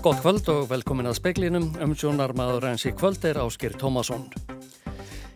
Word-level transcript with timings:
Gótt 0.00 0.22
kvöld 0.22 0.46
og 0.48 0.62
velkomin 0.70 1.10
að 1.10 1.18
speklinum. 1.18 1.66
Umsjónar 1.84 2.32
maður 2.32 2.70
eins 2.70 2.86
í 2.88 2.92
kvöld 2.96 3.20
er 3.28 3.36
Áskir 3.42 3.74
Tómasson. 3.76 4.22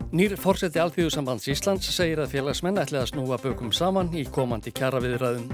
Nýr 0.08 0.38
fórseti 0.40 0.80
Alþjóðsambands 0.80 1.50
Íslands 1.52 1.90
segir 1.92 2.22
að 2.22 2.32
félagsmenn 2.32 2.80
ætli 2.80 2.96
að 2.96 3.10
snúa 3.10 3.36
bökum 3.42 3.74
saman 3.76 4.08
í 4.16 4.22
komandi 4.24 4.72
kjara 4.72 5.02
viðræðum. 5.04 5.50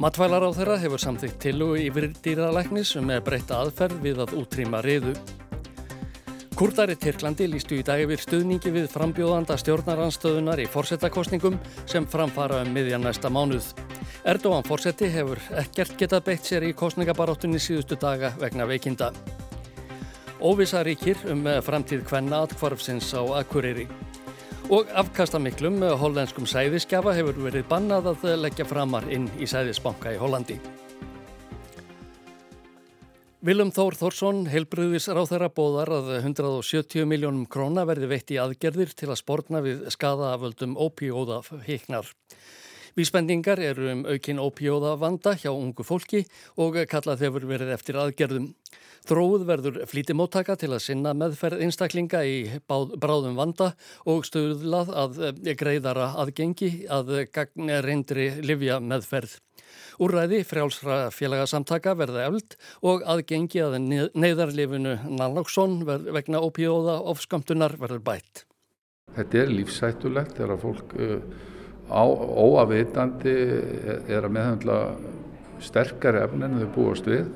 Matvælar 0.00 0.46
á 0.48 0.50
þeirra 0.56 0.78
hefur 0.80 1.02
samþygt 1.04 1.36
tilugu 1.44 1.76
yfir 1.82 2.08
dýralæknis 2.24 2.94
með 3.04 3.20
breytta 3.26 3.58
aðferð 3.60 4.00
við 4.06 4.22
að 4.24 4.32
útrýma 4.40 4.80
riðu. 4.86 5.12
Kurdar 6.56 6.94
í 6.94 6.96
Tyrklandi 6.96 7.50
lístu 7.52 7.76
í 7.76 7.84
dag 7.84 8.00
yfir 8.00 8.22
stuðningi 8.22 8.72
við 8.78 8.88
frambjóðanda 8.96 9.60
stjórnaranstöðunar 9.60 10.64
í 10.64 10.70
fórsetakostningum 10.72 11.60
sem 11.84 12.08
framfara 12.08 12.64
um 12.64 12.72
miðjan 12.72 13.04
næsta 13.04 13.28
mánuð. 13.28 13.74
Erdóan 14.26 14.64
fórseti 14.66 15.06
hefur 15.14 15.38
ekkert 15.54 15.92
getað 16.00 16.24
beitt 16.26 16.48
sér 16.48 16.64
í 16.66 16.72
kostningabaráttunni 16.74 17.60
síðustu 17.62 17.94
daga 18.02 18.32
vegna 18.40 18.64
veikinda. 18.66 19.12
Óvisa 20.42 20.80
ríkir 20.82 21.20
um 21.30 21.44
framtíð 21.62 22.02
hvenna 22.08 22.40
atkvarfsins 22.42 23.12
á 23.14 23.22
Akureyri. 23.38 23.86
Og 24.74 24.90
afkastamiklum 24.98 25.78
hollenskum 26.02 26.48
sæðiskjafa 26.50 27.14
hefur 27.14 27.38
verið 27.44 27.68
bannað 27.70 28.10
að 28.16 28.26
leggja 28.42 28.66
framar 28.66 29.06
inn 29.14 29.30
í 29.38 29.46
sæðisbanka 29.46 30.16
í 30.16 30.18
Hollandi. 30.18 30.58
Vilum 33.46 33.70
Þór 33.70 33.94
Þórsson, 33.94 34.44
heilbröðis 34.50 35.06
ráþæra 35.06 35.52
bóðar 35.54 35.94
að 36.00 36.14
170 36.18 37.06
miljónum 37.06 37.46
króna 37.46 37.86
verði 37.86 38.10
veitt 38.10 38.34
í 38.34 38.42
aðgerðir 38.42 38.90
til 38.90 39.12
að 39.12 39.20
spórna 39.22 39.62
við 39.62 39.86
skadaaföldum 39.94 40.74
ópíóða 40.74 41.44
híknar. 41.62 42.10
Vísbendingar 42.96 43.60
eru 43.60 43.90
um 43.92 43.98
aukin 44.08 44.38
ópíóða 44.40 44.94
vanda 44.96 45.34
hjá 45.36 45.50
ungu 45.52 45.84
fólki 45.84 46.22
og 46.56 46.78
kallað 46.88 47.26
hefur 47.26 47.44
verið 47.44 47.74
eftir 47.74 47.98
aðgerðum. 48.00 48.46
Þróð 49.06 49.42
verður 49.46 49.74
flítimóttaka 49.90 50.54
til 50.56 50.70
að 50.72 50.80
sinna 50.86 51.12
meðferð 51.12 51.60
einstaklinga 51.66 52.22
í 52.24 52.38
bráðum 52.64 53.36
vanda 53.36 53.74
og 54.08 54.24
stöðlað 54.24 54.92
að 55.02 55.20
greiðara 55.60 56.06
aðgengi 56.22 56.70
að 56.88 57.12
reyndri 57.84 58.30
livja 58.40 58.78
meðferð. 58.80 59.34
Úræði 60.00 60.40
frjálsra 60.48 60.96
félagasamtaka 61.12 61.92
verða 62.00 62.24
efld 62.30 62.56
og 62.80 63.04
aðgengi 63.04 63.60
að 63.60 63.76
neyðarlifinu 64.16 64.96
naloxón 65.12 65.82
vegna 65.84 66.40
ópíóða 66.40 66.96
ofskamtunar 67.12 67.76
verður 67.76 68.00
bætt. 68.08 68.46
Þetta 69.16 69.42
er 69.44 69.52
lífsættulegt 69.52 70.40
þegar 70.40 70.64
fólk 70.64 70.96
óavitandi 71.90 73.34
er 74.10 74.24
að 74.24 74.32
meðhandla 74.34 74.78
sterkari 75.62 76.22
efni 76.24 76.46
en 76.46 76.58
þau 76.60 76.72
búast 76.74 77.06
við 77.08 77.28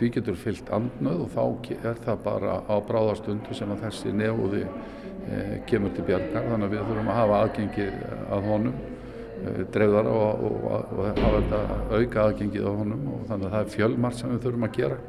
því 0.00 0.08
getur 0.14 0.38
fyllt 0.40 0.70
andnöð 0.72 1.26
og 1.26 1.34
þá 1.34 1.74
er 1.76 1.98
það 2.06 2.22
bara 2.24 2.54
á 2.64 2.74
bráðastundu 2.88 3.56
sem 3.56 3.70
að 3.74 3.84
þessi 3.84 4.14
nefúði 4.16 4.62
e, 4.64 5.60
kemur 5.68 5.92
til 5.96 6.06
bjargar 6.08 6.48
þannig 6.48 6.70
að 6.70 6.74
við 6.74 6.88
þurfum 6.88 7.12
að 7.12 7.20
hafa 7.20 7.40
aðgengi 7.44 7.88
að 8.32 8.48
honum 8.48 8.78
e, 8.80 9.54
dreifðara 9.76 10.16
og, 10.16 10.44
og, 10.48 10.58
og, 10.70 10.96
og 10.96 11.20
hafa 11.20 11.32
þetta 11.36 11.62
auka 11.92 12.24
aðgengið 12.24 12.64
á 12.64 12.72
honum 12.80 13.06
og 13.12 13.26
þannig 13.28 13.50
að 13.50 13.56
það 13.56 13.66
er 13.66 13.72
fjölmart 13.76 14.20
sem 14.20 14.32
við 14.32 14.42
þurfum 14.46 14.68
að 14.70 14.76
gera 14.80 15.00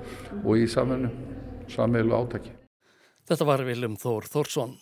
og 0.43 0.53
í 0.59 0.69
saminu, 0.75 1.15
samveilu 1.71 2.17
átaki. 2.19 2.55
Þetta 3.31 3.47
var 3.47 3.63
Viljum 3.63 3.99
Þór 4.01 4.27
Þórsson. 4.27 4.75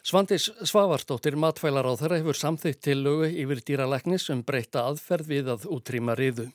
Svandis 0.00 0.48
Svavarsdóttir 0.64 1.36
matfælar 1.36 1.84
á 1.84 1.92
þeirra 1.92 2.20
hefur 2.22 2.38
samþygt 2.38 2.80
til 2.86 3.02
lögu 3.04 3.26
yfir 3.28 3.60
dýralæknis 3.60 4.30
um 4.32 4.40
breyta 4.40 4.86
aðferð 4.88 5.28
við 5.28 5.50
að 5.52 5.66
útrýma 5.76 6.16
riðu. 6.16 6.46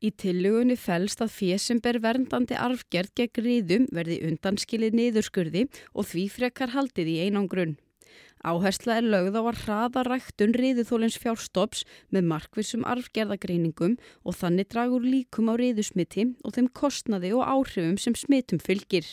Í 0.00 0.08
tillögunni 0.16 0.78
fælst 0.80 1.20
að 1.20 1.34
fér 1.34 1.60
sem 1.60 1.80
ber 1.84 1.98
verndandi 2.00 2.56
arfgerð 2.56 3.12
gegn 3.20 3.44
riðum 3.44 3.86
verði 3.92 4.16
undanskilið 4.30 4.96
niðurskurði 4.96 5.66
og 5.92 6.08
því 6.08 6.24
frekar 6.38 6.72
haldið 6.72 7.12
í 7.12 7.20
einangrunn. 7.26 7.76
Áhersla 8.40 8.96
er 8.96 9.04
lögð 9.04 9.36
á 9.36 9.42
að 9.44 9.58
hraða 9.66 10.04
ræktun 10.08 10.56
riðuþólins 10.56 11.20
fjárstops 11.20 11.84
með 12.08 12.30
markvissum 12.32 12.86
arfgerðagreiningum 12.88 13.98
og 14.24 14.38
þannig 14.40 14.72
dragur 14.72 15.04
líkum 15.04 15.52
á 15.52 15.54
riðusmiti 15.60 16.30
og 16.40 16.56
þeim 16.56 16.72
kostnaði 16.72 17.34
og 17.36 17.44
áhrifum 17.44 18.00
sem 18.00 18.16
smitum 18.16 18.62
fylgir. 18.64 19.04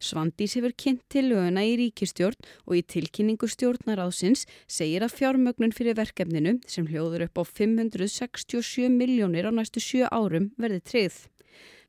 Svandís 0.00 0.56
hefur 0.58 0.74
kynnt 0.76 1.04
til 1.12 1.30
löguna 1.30 1.64
í 1.64 1.76
ríkistjórn 1.80 2.38
og 2.66 2.74
í 2.78 2.82
tilkynningu 2.94 3.48
stjórnaráðsins 3.48 4.44
segir 4.68 5.06
að 5.06 5.16
fjármögnun 5.20 5.74
fyrir 5.76 5.96
verkefninu 5.96 6.58
sem 6.68 6.88
hljóður 6.90 7.28
upp 7.28 7.40
á 7.40 7.44
567 7.48 8.90
miljónir 8.92 9.48
á 9.48 9.52
næstu 9.54 9.80
sjö 9.80 10.10
árum 10.12 10.52
verði 10.60 10.82
treyð. 10.84 11.16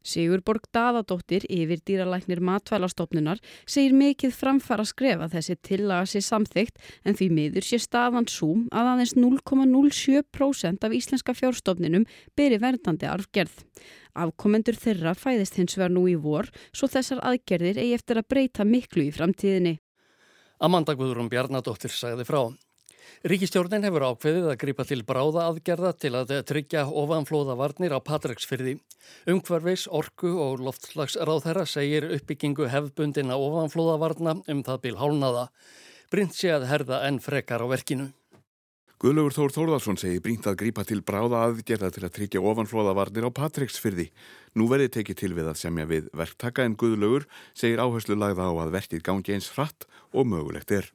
Sigurborg 0.07 0.67
Daðadóttir 0.75 1.43
yfir 1.51 1.81
dýralæknir 1.87 2.39
matvælastofnunar 2.47 3.41
segir 3.67 3.95
mikið 3.97 4.35
framfara 4.35 4.85
skrefa 4.87 5.27
þessi 5.33 5.57
tillaga 5.67 6.07
sér 6.07 6.25
samþygt 6.27 6.79
en 7.03 7.17
því 7.19 7.29
miður 7.37 7.67
sé 7.67 7.81
staðan 7.83 8.29
súm 8.31 8.67
að 8.71 8.91
aðeins 8.93 9.15
0,07% 9.19 10.87
af 10.87 10.95
íslenska 10.95 11.35
fjárstofninum 11.37 12.07
beri 12.37 12.61
verðandi 12.63 13.09
arfgerð. 13.11 13.65
Afkomendur 14.17 14.77
þeirra 14.79 15.13
fæðist 15.17 15.59
hins 15.59 15.75
vegar 15.77 15.93
nú 15.93 16.07
í 16.09 16.15
vor 16.17 16.47
svo 16.71 16.89
þessar 16.89 17.21
aðgerðir 17.27 17.81
eigi 17.83 17.97
eftir 17.99 18.21
að 18.21 18.29
breyta 18.31 18.65
miklu 18.65 19.09
í 19.09 19.13
framtíðinni. 19.13 19.77
Amanda 20.63 20.95
Guðrún 20.97 21.29
Bjarnadóttir 21.29 21.93
sagði 21.93 22.25
frá. 22.25 22.47
Ríkistjórnin 23.27 23.85
hefur 23.87 24.05
ákveðið 24.11 24.49
að 24.51 24.59
gripa 24.61 24.85
til 24.87 24.99
bráða 25.07 25.47
aðgerða 25.49 25.93
til 25.97 26.13
að 26.19 26.35
tryggja 26.49 26.85
ofanflóða 26.87 27.57
varnir 27.59 27.95
á 27.95 27.99
Patræksfyrði. 27.99 28.77
Umhverfis, 29.31 29.87
orku 29.89 30.35
og 30.43 30.61
loftslagsráðherra 30.67 31.65
segir 31.69 32.07
uppbyggingu 32.17 32.69
hefðbundina 32.71 33.39
ofanflóða 33.39 33.97
varna 34.03 34.37
um 34.47 34.63
það 34.67 34.83
bíl 34.85 34.95
hálnaða. 35.01 35.49
Brynt 36.13 36.37
sé 36.37 36.53
að 36.55 36.69
herða 36.69 37.03
enn 37.07 37.19
frekar 37.23 37.63
á 37.63 37.67
verkinu. 37.67 38.11
Guðlaugur 38.97 39.35
Þór 39.35 39.51
Þórðarsson 39.53 39.99
segir 40.01 40.21
brínt 40.25 40.47
að 40.49 40.55
grípa 40.57 40.81
til 40.87 41.03
bráða 41.05 41.43
aðgerða 41.45 41.91
til 41.93 42.01
að 42.07 42.15
tryggja 42.15 42.41
ofanflóða 42.41 42.95
varnir 42.97 43.27
á 43.29 43.31
Patræksfyrði. 43.39 44.07
Nú 44.57 44.65
verði 44.71 44.87
tekið 44.95 45.19
til 45.19 45.29
við 45.37 45.51
að 45.51 45.59
semja 45.59 45.85
við 45.85 46.07
verktaka 46.17 46.65
en 46.65 46.73
Guðlaugur 46.81 47.27
segir 47.53 47.83
áherslu 47.83 48.17
lagða 48.17 48.49
á 48.49 48.53
að 48.63 48.73
verkið 48.73 49.03
gangi 49.05 49.35
eins 49.35 49.51
hratt 49.53 49.85
og 50.17 50.25
mögulegt 50.25 50.73
er. 50.73 50.89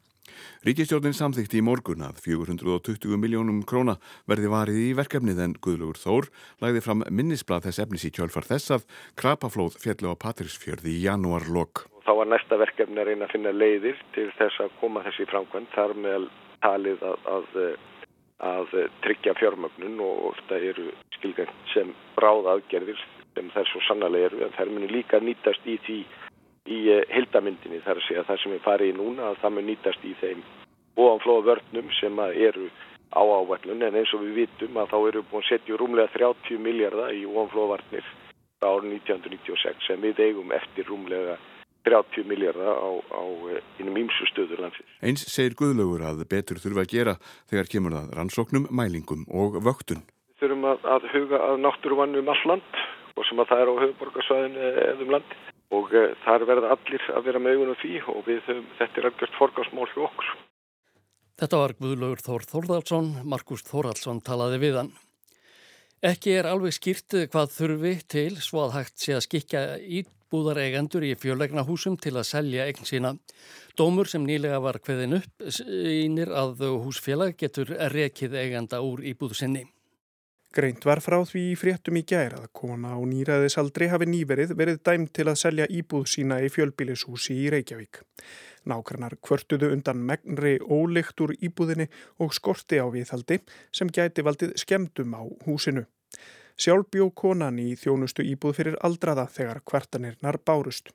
Ríkistjórnin 0.67 1.17
samþykti 1.17 1.61
í 1.61 1.65
morgun 1.67 2.05
að 2.07 2.21
420 2.25 3.19
miljónum 3.21 3.63
króna 3.69 3.97
verði 4.31 4.51
varið 4.53 4.81
í 4.83 4.89
verkefnið 4.99 5.41
en 5.45 5.57
Guðlugur 5.63 6.01
Þór 6.01 6.29
lagði 6.65 6.83
fram 6.85 7.05
minnisblad 7.11 7.67
þess 7.67 7.83
efnis 7.85 8.07
í 8.09 8.13
kjölfar 8.15 8.47
þess 8.49 8.77
að 8.77 8.87
krapaflóð 9.21 9.79
fjallu 9.83 10.13
á 10.13 10.23
Patrísfjörði 10.25 10.97
í 10.97 11.03
janúarlokk. 11.07 11.87
Þá 12.03 12.13
var 12.19 12.31
næsta 12.33 12.59
verkefni 12.59 13.01
að 13.03 13.13
reyna 13.13 13.29
að 13.29 13.35
finna 13.37 13.55
leiðir 13.55 13.99
til 14.17 14.29
þess 14.39 14.63
að 14.65 14.77
koma 14.81 15.05
þessi 15.07 15.29
framkvæmt 15.31 15.75
þar 15.77 15.97
með 16.07 16.29
talið 16.63 17.03
að, 17.07 17.27
að, 17.37 17.59
að 18.53 18.77
tryggja 19.07 19.35
fjármögnun 19.39 19.99
og 20.03 20.39
það 20.49 20.69
eru 20.73 20.87
skilgjönd 21.19 21.67
sem 21.75 21.93
bráð 22.17 22.51
aðgerðir 22.57 23.03
sem 23.37 23.49
þær 23.55 23.71
svo 23.71 23.81
sannlega 23.87 24.29
eru 24.29 24.43
en 24.45 24.55
þær 24.57 24.73
muni 24.75 24.91
líka 24.91 25.21
nýtast 25.23 25.67
í 25.67 25.79
því 25.87 25.99
í 26.71 26.79
hildamyndinni 27.11 27.83
þar 27.83 27.99
að 27.99 28.07
segja 28.07 28.27
það 28.29 28.41
sem 28.43 28.55
við 28.55 28.65
farið 28.67 28.93
í 28.93 28.97
núna 28.99 29.31
að 29.31 29.39
það 29.43 29.55
mun 29.57 29.69
nýtast 29.71 30.05
í 30.07 30.15
þeim 30.21 30.43
ofanflóða 30.97 31.47
vörnum 31.49 31.89
sem 31.99 32.21
eru 32.31 32.69
á 33.13 33.23
ávallun 33.23 33.83
en 33.83 33.97
eins 33.99 34.13
og 34.15 34.23
við 34.25 34.45
vitum 34.45 34.79
að 34.81 34.93
þá 34.93 34.99
eru 35.11 35.23
búin 35.31 35.43
að 35.43 35.49
setja 35.49 35.79
rúmlega 35.81 36.13
30 36.15 36.63
miljardar 36.63 37.17
í 37.17 37.25
ofanflóða 37.27 37.73
varnir 37.75 38.07
á 38.63 38.67
árið 38.71 38.95
1996 39.03 39.89
sem 39.89 40.05
við 40.05 40.23
eigum 40.29 40.55
eftir 40.55 40.87
rúmlega 40.89 41.37
30 41.89 42.29
miljardar 42.31 42.79
á, 42.79 42.91
á 43.11 43.23
innum 43.83 43.99
ímsu 44.05 44.29
stöður 44.31 44.63
landsins. 44.63 44.97
Eins 45.03 45.27
segir 45.27 45.57
Guðlaugur 45.59 46.05
að 46.07 46.25
betur 46.31 46.63
þurfa 46.63 46.87
að 46.87 46.93
gera 46.95 47.17
þegar 47.51 47.71
kemur 47.73 47.97
það 47.97 48.13
rannsóknum, 48.19 48.69
mælingum 48.71 49.27
og 49.35 49.59
vöktun. 49.67 50.05
Við 50.31 50.47
þurfum 50.47 50.69
að, 50.71 50.87
að 50.95 51.09
huga 51.17 51.43
að 51.49 51.57
náttúruvannu 51.67 52.23
um 52.23 52.31
all 52.31 52.45
land 52.53 52.83
og 53.17 53.27
sem 53.29 53.43
að 53.43 53.51
það 53.51 53.63
er 53.63 53.73
á 53.73 53.75
höfuborgarsvæðinu 53.83 54.69
eða 54.71 55.03
um 55.03 55.13
landi 55.17 55.41
og 55.73 55.93
uh, 55.97 56.11
þar 56.25 56.47
verða 56.49 56.73
allir 56.77 57.07
að 57.17 57.29
vera 57.29 57.43
með 57.43 57.59
augunum 57.59 57.79
því 57.83 58.01
og 58.13 58.25
við, 58.29 58.43
þetta 58.79 59.01
er 59.01 59.09
algjört 59.11 59.39
forgásmál 59.39 59.89
hjá 59.93 60.03
okkur. 60.09 60.33
Þetta 61.43 61.59
var 61.59 61.73
Guðlaugur 61.81 62.21
Þór 62.23 62.45
Þórðarsson, 62.51 63.09
Markus 63.27 63.65
Þóraldsson 63.67 64.21
talaði 64.23 64.61
við 64.63 64.77
hann. 64.79 64.93
Ekki 66.03 66.35
er 66.35 66.49
alveg 66.51 66.75
skýrt 66.77 67.15
hvað 67.31 67.53
þurfi 67.55 67.93
til 68.11 68.33
svo 68.43 68.65
að 68.65 68.77
hægt 68.77 69.03
sé 69.03 69.15
að 69.17 69.25
skikja 69.29 69.61
íbúðareigendur 69.99 71.07
í 71.07 71.13
fjölegna 71.15 71.63
húsum 71.67 71.95
til 71.95 72.17
að 72.17 72.27
selja 72.27 72.67
eign 72.67 72.89
sína. 72.89 73.13
Dómur 73.79 74.11
sem 74.11 74.25
nýlega 74.27 74.59
var 74.63 74.81
hveðin 74.83 75.21
upp 75.21 75.47
sínir 75.55 76.35
að 76.35 76.67
húsfélag 76.83 77.37
getur 77.39 77.71
rekið 77.95 78.35
eigenda 78.35 78.83
úr 78.83 79.05
íbúðu 79.13 79.39
sinni. 79.39 79.63
Greint 80.53 80.85
var 80.85 81.01
frá 81.01 81.15
því 81.25 81.43
í 81.49 81.53
fréttum 81.57 81.97
í 81.97 82.03
gær 82.05 82.35
að 82.37 82.51
kona 82.59 82.91
á 82.93 83.01
nýraðisaldri 83.09 83.87
hafi 83.89 84.05
nýverið 84.11 84.51
verið 84.59 84.83
dæmt 84.85 85.13
til 85.17 85.25
að 85.31 85.39
selja 85.41 85.67
íbúð 85.73 86.05
sína 86.13 86.43
í 86.45 86.51
fjölbílishúsi 86.53 87.39
í 87.41 87.47
Reykjavík. 87.55 88.03
Nákvæmnar 88.69 89.17
kvörtuðu 89.25 89.71
undan 89.73 90.03
megnri 90.11 90.59
ólikt 90.61 91.25
úr 91.25 91.33
íbúðinni 91.41 91.89
og 92.21 92.37
skorti 92.37 92.83
á 92.85 92.87
viðhaldi 92.93 93.41
sem 93.73 93.89
gæti 93.89 94.27
valdið 94.27 94.53
skemdum 94.61 95.17
á 95.17 95.25
húsinu. 95.47 95.87
Sjálf 96.61 96.91
bjó 96.93 97.09
konan 97.17 97.57
í 97.57 97.73
þjónustu 97.81 98.21
íbúð 98.35 98.59
fyrir 98.61 98.77
aldraða 98.85 99.25
þegar 99.33 99.63
kvartanirnar 99.65 100.37
bárust. 100.45 100.93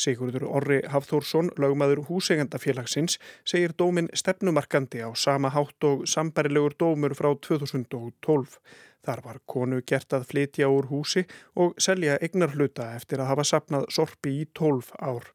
Sigurður 0.00 0.44
Orri 0.48 0.82
Hafþórsson, 0.88 1.50
lögmaður 1.60 2.04
húsegandafélagsins, 2.08 3.18
segir 3.44 3.72
dómin 3.76 4.08
stefnumarkandi 4.16 5.02
á 5.04 5.12
sama 5.16 5.50
hátt 5.52 5.84
og 5.84 6.06
sambarilegur 6.08 6.76
dómur 6.78 7.16
frá 7.16 7.32
2012. 7.48 8.60
Þar 9.06 9.20
var 9.24 9.42
konu 9.48 9.80
gert 9.86 10.12
að 10.12 10.26
flytja 10.30 10.68
úr 10.68 10.90
húsi 10.90 11.24
og 11.56 11.76
selja 11.80 12.18
egnar 12.20 12.52
hluta 12.56 12.92
eftir 12.96 13.22
að 13.22 13.30
hafa 13.32 13.46
sapnað 13.48 13.86
sorpi 13.96 14.40
í 14.42 14.48
12 14.58 14.90
ár. 15.00 15.30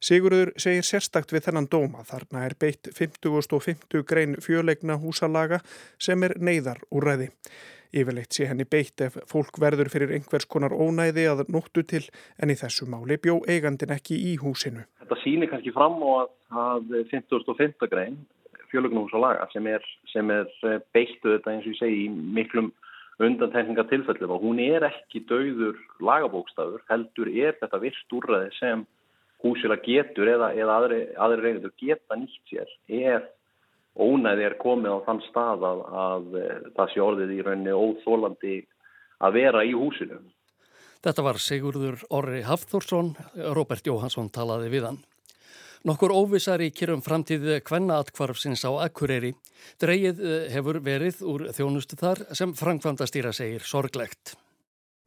Sigurður 0.00 0.54
segir 0.56 0.86
sérstakt 0.88 1.32
við 1.34 1.44
þennan 1.44 1.66
dóma 1.68 2.06
þarna 2.08 2.46
er 2.46 2.54
beitt 2.56 2.88
50 2.96 3.34
og 3.36 3.64
50 3.66 4.06
grein 4.08 4.38
fjöleikna 4.40 4.96
húsalaga 5.02 5.58
sem 6.00 6.24
er 6.24 6.38
neyðar 6.40 6.80
úr 6.88 7.04
ræði. 7.04 7.28
Yfirleitt 7.92 8.32
sé 8.32 8.46
henni 8.48 8.64
beitt 8.70 9.02
ef 9.04 9.18
fólk 9.28 9.58
verður 9.60 9.90
fyrir 9.92 10.14
einhvers 10.16 10.46
konar 10.48 10.72
ónæði 10.72 11.26
að 11.28 11.44
nóttu 11.52 11.82
til 11.84 12.04
en 12.40 12.52
í 12.52 12.56
þessu 12.56 12.88
máli 12.88 13.18
bjó 13.20 13.40
eigandin 13.50 13.92
ekki 13.92 14.16
í 14.30 14.36
húsinu. 14.40 14.86
Þetta 15.02 15.18
sýnir 15.24 15.50
kannski 15.52 15.74
fram 15.76 15.98
á 16.00 16.24
að 16.64 16.94
50.5. 17.12 17.90
grein 17.90 18.22
fjölugnúsalaga 18.70 19.48
sem 19.52 19.66
er, 19.70 19.84
sem 20.12 20.30
er 20.34 20.46
eh, 20.66 20.78
beittu 20.94 21.34
þetta 21.34 21.52
eins 21.52 21.66
og 21.66 21.74
ég 21.74 21.80
segi 21.80 22.06
í 22.06 22.08
miklum 22.10 22.70
undantekninga 23.20 23.84
tilfellu 23.90 24.30
og 24.32 24.46
hún 24.46 24.62
er 24.64 24.86
ekki 24.88 25.24
dauður 25.28 25.76
lagabókstafur 26.00 26.84
heldur 26.88 27.28
er 27.28 27.58
þetta 27.60 27.82
virst 27.82 28.16
úrraði 28.16 28.54
sem 28.56 28.86
húsila 29.44 29.76
getur 29.84 30.30
eða, 30.30 30.52
eða 30.56 30.78
aðri, 30.80 31.02
aðri 31.16 31.44
reyndur 31.44 31.76
geta 31.80 32.16
nýtt 32.16 32.52
sér 32.52 32.72
ef 32.88 33.28
ónæði 34.00 34.46
er 34.46 34.58
komið 34.60 34.96
á 34.96 34.98
þann 35.08 35.22
stað 35.28 35.64
að, 35.68 35.80
að 36.06 36.36
eh, 36.40 36.58
það 36.76 36.92
sé 36.92 37.04
orðið 37.04 37.34
í 37.36 37.40
rauninni 37.46 37.76
óþólandi 37.76 38.58
að 39.20 39.36
vera 39.36 39.64
í 39.66 39.74
húsinu. 39.76 40.20
Þetta 41.00 41.24
var 41.24 41.40
Sigurður 41.40 42.02
Orri 42.12 42.42
Hafþórsson, 42.44 43.14
Robert 43.56 43.86
Jóhansson 43.88 44.28
talaði 44.32 44.68
við 44.72 44.86
hann. 44.88 45.00
Nokkur 45.88 46.12
óvissar 46.12 46.60
í 46.60 46.66
kjörum 46.76 47.00
framtíði 47.00 47.54
hvenna 47.64 48.02
atkvarfsins 48.02 48.66
á 48.68 48.84
Akureyri. 48.84 49.30
Dreigið 49.80 50.18
eh, 50.20 50.42
hefur 50.52 50.76
verið 50.84 51.22
úr 51.24 51.46
þjónustu 51.56 51.96
þar 51.96 52.20
sem 52.36 52.52
Frankvanda 52.52 53.06
stýra 53.08 53.32
segir 53.32 53.64
sorglegt. 53.64 54.34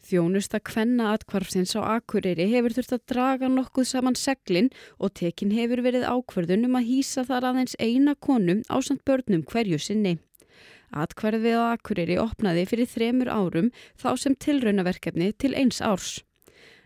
Þjónusta 0.04 0.58
kvenna 0.66 1.12
atkvarfsins 1.14 1.76
á 1.78 1.86
Akureyri 2.00 2.50
hefur 2.56 2.74
þurft 2.74 2.98
að 2.98 3.06
draga 3.14 3.52
nokkuð 3.54 3.88
saman 3.92 4.18
seglinn 4.18 4.72
og 4.98 5.14
tekin 5.22 5.54
hefur 5.54 5.84
verið 5.86 6.10
ákverðun 6.10 6.66
um 6.66 6.82
að 6.82 6.90
hýsa 6.90 7.28
þar 7.30 7.52
aðeins 7.52 7.78
eina 7.78 8.18
konum 8.18 8.66
á 8.66 8.82
samt 8.82 9.06
börnum 9.06 9.46
hverju 9.46 9.78
sinni. 9.78 10.18
Atkvarfið 10.90 11.54
á 11.54 11.78
Akureyri 11.78 12.18
opnaði 12.18 12.66
fyrir 12.74 12.90
þremur 12.90 13.30
árum 13.30 13.70
þá 13.94 14.10
sem 14.18 14.42
tilraunaverkefni 14.42 15.36
til 15.38 15.54
eins 15.54 15.86
árs. 15.86 16.24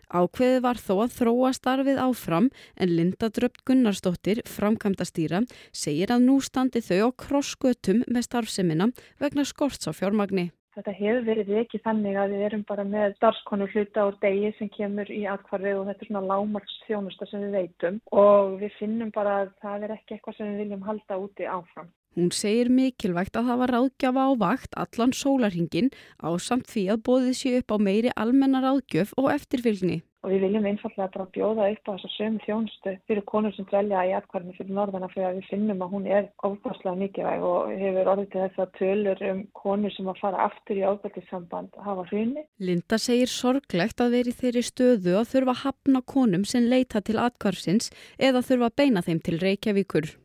Ákveðið 0.08 0.62
var 0.64 0.78
þó 0.80 0.94
að 1.04 1.16
þróa 1.18 1.48
starfið 1.52 1.98
áfram 2.00 2.46
en 2.80 2.92
Linda 2.96 3.28
Dröpt 3.28 3.60
Gunnarsdóttir, 3.68 4.40
framkvæmdastýra, 4.48 5.42
segir 5.68 6.14
að 6.14 6.24
nú 6.24 6.38
standi 6.40 6.80
þau 6.80 7.12
á 7.12 7.16
krossgötum 7.24 8.06
með 8.08 8.24
starfseminna 8.24 8.88
vegna 9.20 9.44
skorts 9.44 9.84
á 9.84 9.92
fjármagni. 9.92 10.48
Þetta 10.78 10.94
hefur 10.94 11.24
verið 11.26 11.48
ekki 11.58 11.80
þannig 11.84 12.16
að 12.22 12.32
við 12.32 12.42
erum 12.46 12.64
bara 12.64 12.84
með 12.86 13.16
starfskonu 13.18 13.66
hluta 13.72 14.04
úr 14.08 14.18
degi 14.22 14.52
sem 14.56 14.68
kemur 14.72 15.08
í 15.10 15.24
atkvarfið 15.26 15.80
og 15.80 15.88
þetta 15.90 16.04
er 16.04 16.10
svona 16.12 16.28
lámarksþjónusta 16.30 17.28
sem 17.28 17.44
við 17.44 17.56
veitum 17.58 17.96
og 18.14 18.56
við 18.60 18.76
finnum 18.78 19.10
bara 19.12 19.40
að 19.42 19.50
það 19.64 19.88
er 19.88 19.96
ekki 19.98 20.16
eitthvað 20.16 20.38
sem 20.38 20.52
við 20.52 20.62
viljum 20.62 20.86
halda 20.86 21.18
úti 21.18 21.48
áfram. 21.50 21.90
Hún 22.18 22.32
segir 22.34 22.66
mikilvægt 22.74 23.36
að 23.38 23.46
það 23.46 23.60
var 23.60 23.72
ráðgjafa 23.74 24.22
á 24.26 24.30
vakt 24.40 24.72
allan 24.82 25.12
sólarhingin 25.14 25.92
á 26.18 26.34
samt 26.42 26.66
því 26.66 26.82
að 26.90 27.04
bóðið 27.06 27.34
sé 27.38 27.52
upp 27.60 27.70
á 27.70 27.76
meiri 27.78 28.10
almennar 28.18 28.66
ráðgjöf 28.66 29.12
og 29.22 29.30
eftirfylgni 29.36 30.00
og 30.24 30.32
við 30.32 30.44
viljum 30.44 30.66
einfallega 30.66 31.12
bara 31.14 31.26
bjóða 31.34 31.68
upp 31.72 31.88
á 31.88 31.90
þessa 31.94 32.10
sömu 32.16 32.42
þjónustu 32.42 32.94
fyrir 33.06 33.24
konur 33.30 33.54
sem 33.54 33.68
dvelja 33.70 34.02
í 34.08 34.14
atkvarðinu 34.18 34.56
fyrir 34.56 34.74
norðana 34.74 35.10
fyrir 35.12 35.28
að 35.28 35.38
við 35.38 35.48
finnum 35.52 35.84
að 35.84 35.94
hún 35.94 36.08
er 36.10 36.28
ofbáslega 36.48 36.94
mikilvæg 36.98 37.46
og 37.48 37.72
hefur 37.84 38.12
orðið 38.12 38.30
til 38.32 38.42
þess 38.42 38.62
að 38.64 38.74
tölur 38.80 39.24
um 39.30 39.42
konur 39.62 39.94
sem 39.94 40.10
að 40.10 40.20
fara 40.24 40.44
aftur 40.48 40.80
í 40.80 40.84
ábættisamband 40.84 41.80
hafa 41.86 42.06
hrjunni. 42.10 42.46
Linda 42.58 42.98
segir 42.98 43.30
sorglegt 43.30 44.02
að 44.02 44.18
veri 44.18 44.34
þeirri 44.42 44.64
stöðu 44.66 45.18
að 45.20 45.28
þurfa 45.32 45.58
hafna 45.62 46.02
konum 46.14 46.44
sem 46.48 46.66
leita 46.66 47.04
til 47.04 47.20
atkvarðsins 47.22 47.92
eða 48.18 48.42
þurfa 48.42 48.74
beina 48.82 49.06
þeim 49.06 49.22
til 49.22 49.38
Reykjavíkur. 49.38 50.16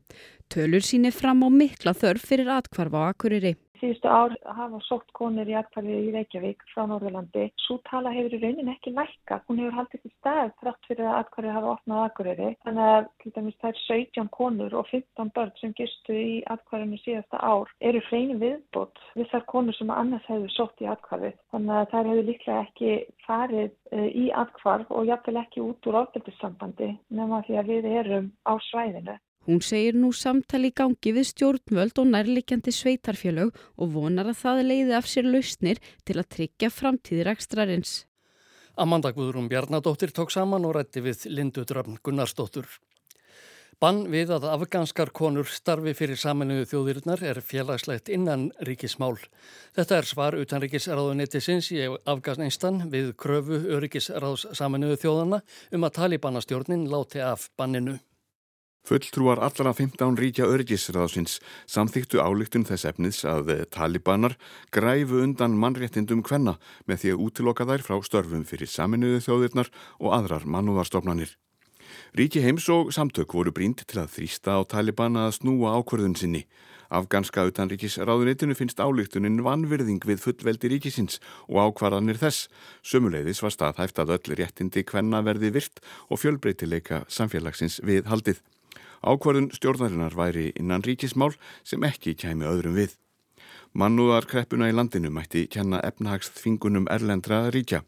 Tölur 0.53 0.83
sínir 0.85 1.15
fram 1.17 1.41
á 1.41 1.49
mikla 1.49 1.95
þörf 1.97 2.27
fyrir 2.29 2.51
atkvarf 2.53 2.93
á 2.93 3.01
Akureyri 3.09 3.55
síðustu 3.83 4.07
ár 4.07 4.33
hafa 4.55 4.79
sótt 4.87 5.09
konur 5.17 5.49
í 5.49 5.55
atkvæði 5.59 5.95
í 6.07 6.11
Reykjavík 6.13 6.61
frá 6.71 6.85
Norðurlandi. 6.87 7.49
Svo 7.65 7.79
tala 7.89 8.13
hefur 8.15 8.35
í 8.37 8.39
raunin 8.39 8.71
ekki 8.71 8.93
lækka. 8.95 9.41
Hún 9.47 9.59
hefur 9.59 9.75
haldið 9.79 10.03
til 10.03 10.11
stað 10.13 10.53
þrátt 10.61 10.87
fyrir 10.87 11.09
að 11.09 11.17
atkvæði 11.19 11.55
hafa 11.55 11.71
opnað 11.73 12.03
aðguriri. 12.03 12.51
Þannig 12.63 12.91
að 12.93 13.33
dæmis 13.37 13.57
það 13.63 13.71
er 13.71 13.81
17 13.87 14.29
konur 14.37 14.77
og 14.79 14.87
15 14.91 15.33
börn 15.35 15.51
sem 15.59 15.75
gistu 15.79 16.15
í 16.15 16.37
atkvæðinu 16.53 17.01
síðasta 17.03 17.41
ár 17.43 17.73
eru 17.89 18.03
hreinu 18.07 18.39
viðbót 18.43 19.03
við 19.19 19.29
þar 19.33 19.45
konur 19.51 19.79
sem 19.79 19.91
annars 19.97 20.31
hefur 20.31 20.55
sótt 20.55 20.85
í 20.85 20.89
atkvæði. 20.93 21.33
Þannig 21.51 21.81
að 21.81 21.91
það 21.91 22.11
hefur 22.13 22.29
líklega 22.29 22.63
ekki 22.69 22.95
farið 23.27 23.69
eh, 23.91 24.09
í 24.23 24.25
atkvarf 24.45 24.95
og 24.95 25.11
jáfnvel 25.11 25.43
ekki 25.43 25.65
út 25.65 25.91
úr 25.91 26.01
ofbeldissambandi 26.05 26.93
nema 27.19 27.43
því 27.47 27.59
að 27.59 27.75
við 27.75 27.91
erum 27.99 28.33
á 28.47 28.53
svæðinu. 28.71 29.19
Hún 29.43 29.59
segir 29.59 29.97
nú 29.99 30.13
samtali 30.15 30.71
í 30.71 30.75
gangi 30.75 31.11
við 31.17 31.27
stjórnvöld 31.33 31.99
og 31.99 32.07
nærlikjandi 32.13 32.71
sveitarfjölög 32.71 33.51
og 33.75 33.91
vonar 33.91 34.29
að 34.31 34.39
það 34.39 34.63
leiði 34.69 34.95
af 34.95 35.09
sér 35.11 35.27
lausnir 35.27 35.81
til 36.07 36.15
að 36.21 36.29
tryggja 36.37 36.69
framtíðir 36.71 37.33
ekstrarins. 37.33 38.05
Amanda 38.79 39.11
Guðrún 39.13 39.51
Bjarnadóttir 39.51 40.15
tók 40.15 40.31
saman 40.31 40.63
og 40.65 40.77
rætti 40.77 41.03
við 41.03 41.27
Lindu 41.29 41.65
Dröfn 41.67 41.99
Gunnarsdóttur. 42.01 42.65
Bann 43.83 44.05
við 44.07 44.29
að 44.31 44.45
afganskar 44.47 45.09
konur 45.11 45.49
starfi 45.51 45.91
fyrir 45.97 46.15
saminuðu 46.15 46.69
þjóðirinnar 46.71 47.23
er 47.27 47.41
félagslegt 47.43 48.07
innan 48.15 48.45
ríkismál. 48.63 49.17
Þetta 49.75 49.97
er 49.97 50.07
svar 50.07 50.37
utanríkisráðuneytisins 50.39 51.67
í 51.75 51.83
Afganistan 52.07 52.85
við 52.93 53.11
kröfu 53.19 53.59
öryggisráðs 53.75 54.47
saminuðu 54.55 55.01
þjóðana 55.03 55.43
um 55.75 55.83
að 55.83 55.95
talibannastjórnin 55.99 56.87
láti 56.87 57.19
af 57.19 57.49
banninu. 57.59 57.99
Fulltrúar 58.83 59.39
allara 59.39 59.71
15 59.71 60.17
ríkja 60.19 60.43
örgisraðsins 60.51 61.37
samþýttu 61.71 62.19
álíktun 62.19 62.65
þess 62.67 62.83
efnis 62.89 63.21
að 63.23 63.53
talibanar 63.71 64.35
græfu 64.75 65.21
undan 65.23 65.55
mannréttindum 65.55 66.19
hvenna 66.27 66.57
með 66.83 66.99
því 67.03 67.13
að 67.13 67.21
útiloka 67.23 67.67
þær 67.69 67.85
frá 67.85 67.95
störfum 68.03 68.43
fyrir 68.43 68.67
saminuðu 68.67 69.21
þjóðirnar 69.23 69.71
og 70.03 70.17
aðrar 70.17 70.43
mannúðarstofnanir. 70.43 71.31
Ríki 72.11 72.43
heims 72.43 72.67
og 72.73 72.91
samtök 72.91 73.31
voru 73.37 73.53
brínt 73.55 73.85
til 73.87 74.01
að 74.01 74.11
þrýsta 74.17 74.59
á 74.59 74.61
talibana 74.67 75.29
að 75.29 75.37
snúa 75.39 75.77
ákvörðun 75.79 76.17
sinni. 76.19 76.43
Afganska 76.93 77.45
utanríkisráðunitinu 77.47 78.57
finnst 78.57 78.83
álíktunin 78.83 79.39
vanvirðing 79.45 80.03
við 80.05 80.19
fullveldi 80.25 80.73
ríkisins 80.73 81.21
og 81.47 81.71
ákvarðanir 81.71 82.19
þess. 82.19 82.49
Sömuleiðis 82.83 83.39
var 83.45 83.55
staðhæft 83.55 84.03
að 84.03 84.17
öll 84.17 84.35
réttindi 84.41 84.83
hvenna 84.91 85.23
verði 85.23 85.53
virt 85.55 85.79
og 86.11 86.19
fjölbreytileika 86.19 87.05
samfélagsins 87.07 87.79
við 87.87 88.11
haldið. 88.11 88.43
Ákvarðun 89.03 89.51
stjórnarinnar 89.51 90.15
væri 90.15 90.51
innan 90.55 90.83
ríkismál 90.83 91.35
sem 91.63 91.83
ekki 91.83 92.15
kæmi 92.15 92.47
öðrum 92.47 92.77
við. 92.79 92.95
Mannúðar 93.75 94.27
kreppuna 94.29 94.69
í 94.69 94.75
landinu 94.75 95.11
mætti 95.11 95.47
kenna 95.51 95.81
efnahagsþvingunum 95.83 96.87
erlendra 96.93 97.49
ríkja. 97.51 97.83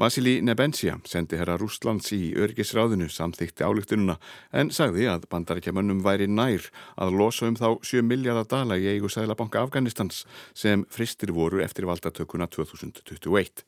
Vasili 0.00 0.40
Nebensia 0.40 0.94
sendi 1.04 1.36
herra 1.36 1.58
Rúslands 1.60 2.08
í 2.16 2.32
örgisráðinu 2.40 3.10
samþykti 3.12 3.66
álíktununa 3.66 4.16
en 4.56 4.70
sagði 4.72 5.04
að 5.12 5.26
bandarækjamönnum 5.34 6.00
væri 6.06 6.30
nær 6.32 6.64
að 6.96 7.12
losa 7.20 7.50
um 7.50 7.58
þá 7.60 7.76
7 7.84 8.00
miljardar 8.08 8.48
dala 8.48 8.78
í 8.80 8.88
eigu 8.94 9.10
Sælabanka 9.12 9.60
Afganistans 9.60 10.24
sem 10.54 10.86
fristir 10.88 11.34
voru 11.36 11.60
eftir 11.60 11.84
valdatökuna 11.90 12.48
2021. 12.48 13.66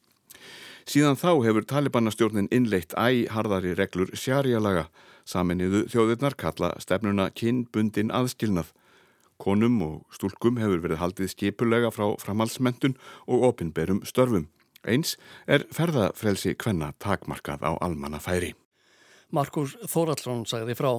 Síðan 0.89 1.21
þá 1.21 1.31
hefur 1.45 1.69
talibannastjórnin 1.69 2.49
innleitt 2.53 2.97
æharðari 2.97 3.77
reglur 3.77 4.11
sjarjalaga 4.17 4.89
Saminniðu 5.25 5.87
þjóðirnar 5.89 6.37
kalla 6.37 6.75
stefnuna 6.83 7.31
kinnbundin 7.33 8.13
aðskilnað. 8.13 8.75
Konum 9.41 9.81
og 9.83 9.95
stúlkum 10.15 10.61
hefur 10.61 10.83
verið 10.85 11.01
haldið 11.01 11.33
skipulega 11.33 11.91
frá 11.95 12.13
framhalsmentun 12.21 12.95
og 13.27 13.49
opinberum 13.49 14.03
störfum. 14.07 14.51
Eins 14.85 15.17
er 15.49 15.65
ferðafrelsi 15.73 16.55
hvenna 16.61 16.93
takmarkað 17.01 17.65
á 17.65 17.73
almanna 17.81 18.21
færi. 18.21 18.53
Markus 19.33 19.75
Þóraldsson 19.89 20.45
sagði 20.47 20.77
frá. 20.79 20.93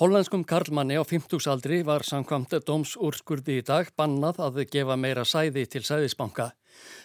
Hollenskum 0.00 0.42
karlmanni 0.42 0.96
á 0.98 1.04
50-saldri 1.06 1.84
var 1.86 2.02
samkvamt 2.02 2.56
dómsúrskurði 2.66 3.60
í 3.60 3.66
dag 3.68 3.92
bannað 3.94 4.40
að 4.42 4.64
gefa 4.72 4.96
meira 4.98 5.22
sæði 5.22 5.68
til 5.70 5.84
sæðisbanka. 5.86 6.48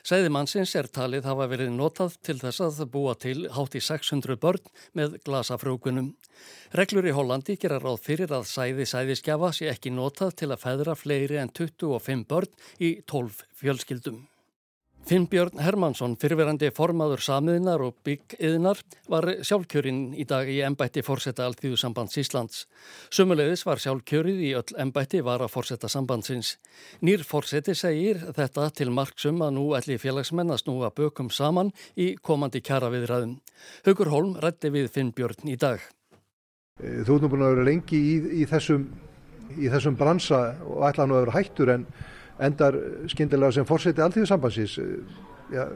Sæðimannsins 0.07 0.73
er 0.79 0.87
talið 0.95 1.27
hafa 1.29 1.49
verið 1.51 1.73
notað 1.75 2.15
til 2.25 2.37
þess 2.39 2.63
að 2.65 2.81
búa 2.93 3.15
til 3.19 3.43
hátt 3.55 3.75
í 3.75 3.83
600 3.83 4.39
börn 4.41 4.71
með 4.97 5.19
glasafrjókunum. 5.27 6.13
Reglur 6.79 7.09
í 7.09 7.13
Hollandi 7.17 7.57
gera 7.59 7.81
ráð 7.83 8.01
fyrir 8.07 8.33
að 8.33 8.47
sæði 8.49 8.87
sæðiskjafa 8.89 9.51
sé 9.53 9.69
ekki 9.73 9.93
notað 9.93 10.35
til 10.41 10.51
að 10.53 10.63
feðra 10.65 10.97
fleiri 10.97 11.39
en 11.43 11.53
25 11.53 12.27
börn 12.29 12.51
í 12.79 12.95
12 13.05 13.45
fjölskyldum. 13.61 14.27
Finnbjörn 15.07 15.61
Hermansson, 15.63 16.13
fyrverandi 16.19 16.69
formaður 16.75 17.21
samiðnar 17.23 17.81
og 17.81 17.95
byggiðnar, 18.05 18.81
var 19.09 19.25
sjálfkjörinn 19.45 20.11
í 20.19 20.25
dag 20.27 20.49
í 20.51 20.59
ennbætti 20.65 21.01
fórsetta 21.05 21.45
allþjóðu 21.47 21.79
sambands 21.79 22.19
Íslands. 22.21 22.65
Sumulegðis 23.13 23.63
var 23.65 23.81
sjálfkjörið 23.81 24.41
í 24.45 24.51
öll 24.59 24.75
ennbætti 24.83 25.23
var 25.25 25.41
að 25.45 25.53
fórsetta 25.55 25.89
sambandsins. 25.89 26.57
Nýr 27.01 27.23
fórseti 27.25 27.73
segir 27.77 28.19
þetta 28.35 28.67
til 28.75 28.91
marksum 28.93 29.41
að 29.45 29.55
nú 29.57 29.65
ætli 29.79 29.97
félagsmenn 30.01 30.53
að 30.53 30.61
snúa 30.65 30.91
bökum 30.93 31.31
saman 31.33 31.73
í 31.97 32.11
komandi 32.21 32.61
kjara 32.61 32.91
viðræðum. 32.93 33.39
Haugur 33.87 34.13
Holm 34.13 34.35
rætti 34.43 34.69
við 34.75 34.91
Finnbjörn 34.93 35.49
í 35.49 35.57
dag. 35.57 35.81
Þú 36.79 37.15
ert 37.15 37.25
nú 37.25 37.33
búin 37.33 37.47
að 37.47 37.55
vera 37.57 37.67
lengi 37.67 37.97
í, 37.97 38.13
í, 38.43 38.45
þessum, 38.47 38.85
í 39.57 39.67
þessum 39.67 39.97
bransa 39.99 40.53
og 40.63 40.85
ætla 40.87 41.09
nú 41.09 41.17
að 41.17 41.25
vera 41.25 41.37
hættur 41.39 41.73
en 41.73 41.89
endar 42.39 42.77
skindilega 43.11 43.57
sem 43.57 43.67
fórseti 43.67 44.03
alltíðusambansins. 44.03 44.77
Ja, 45.53 45.67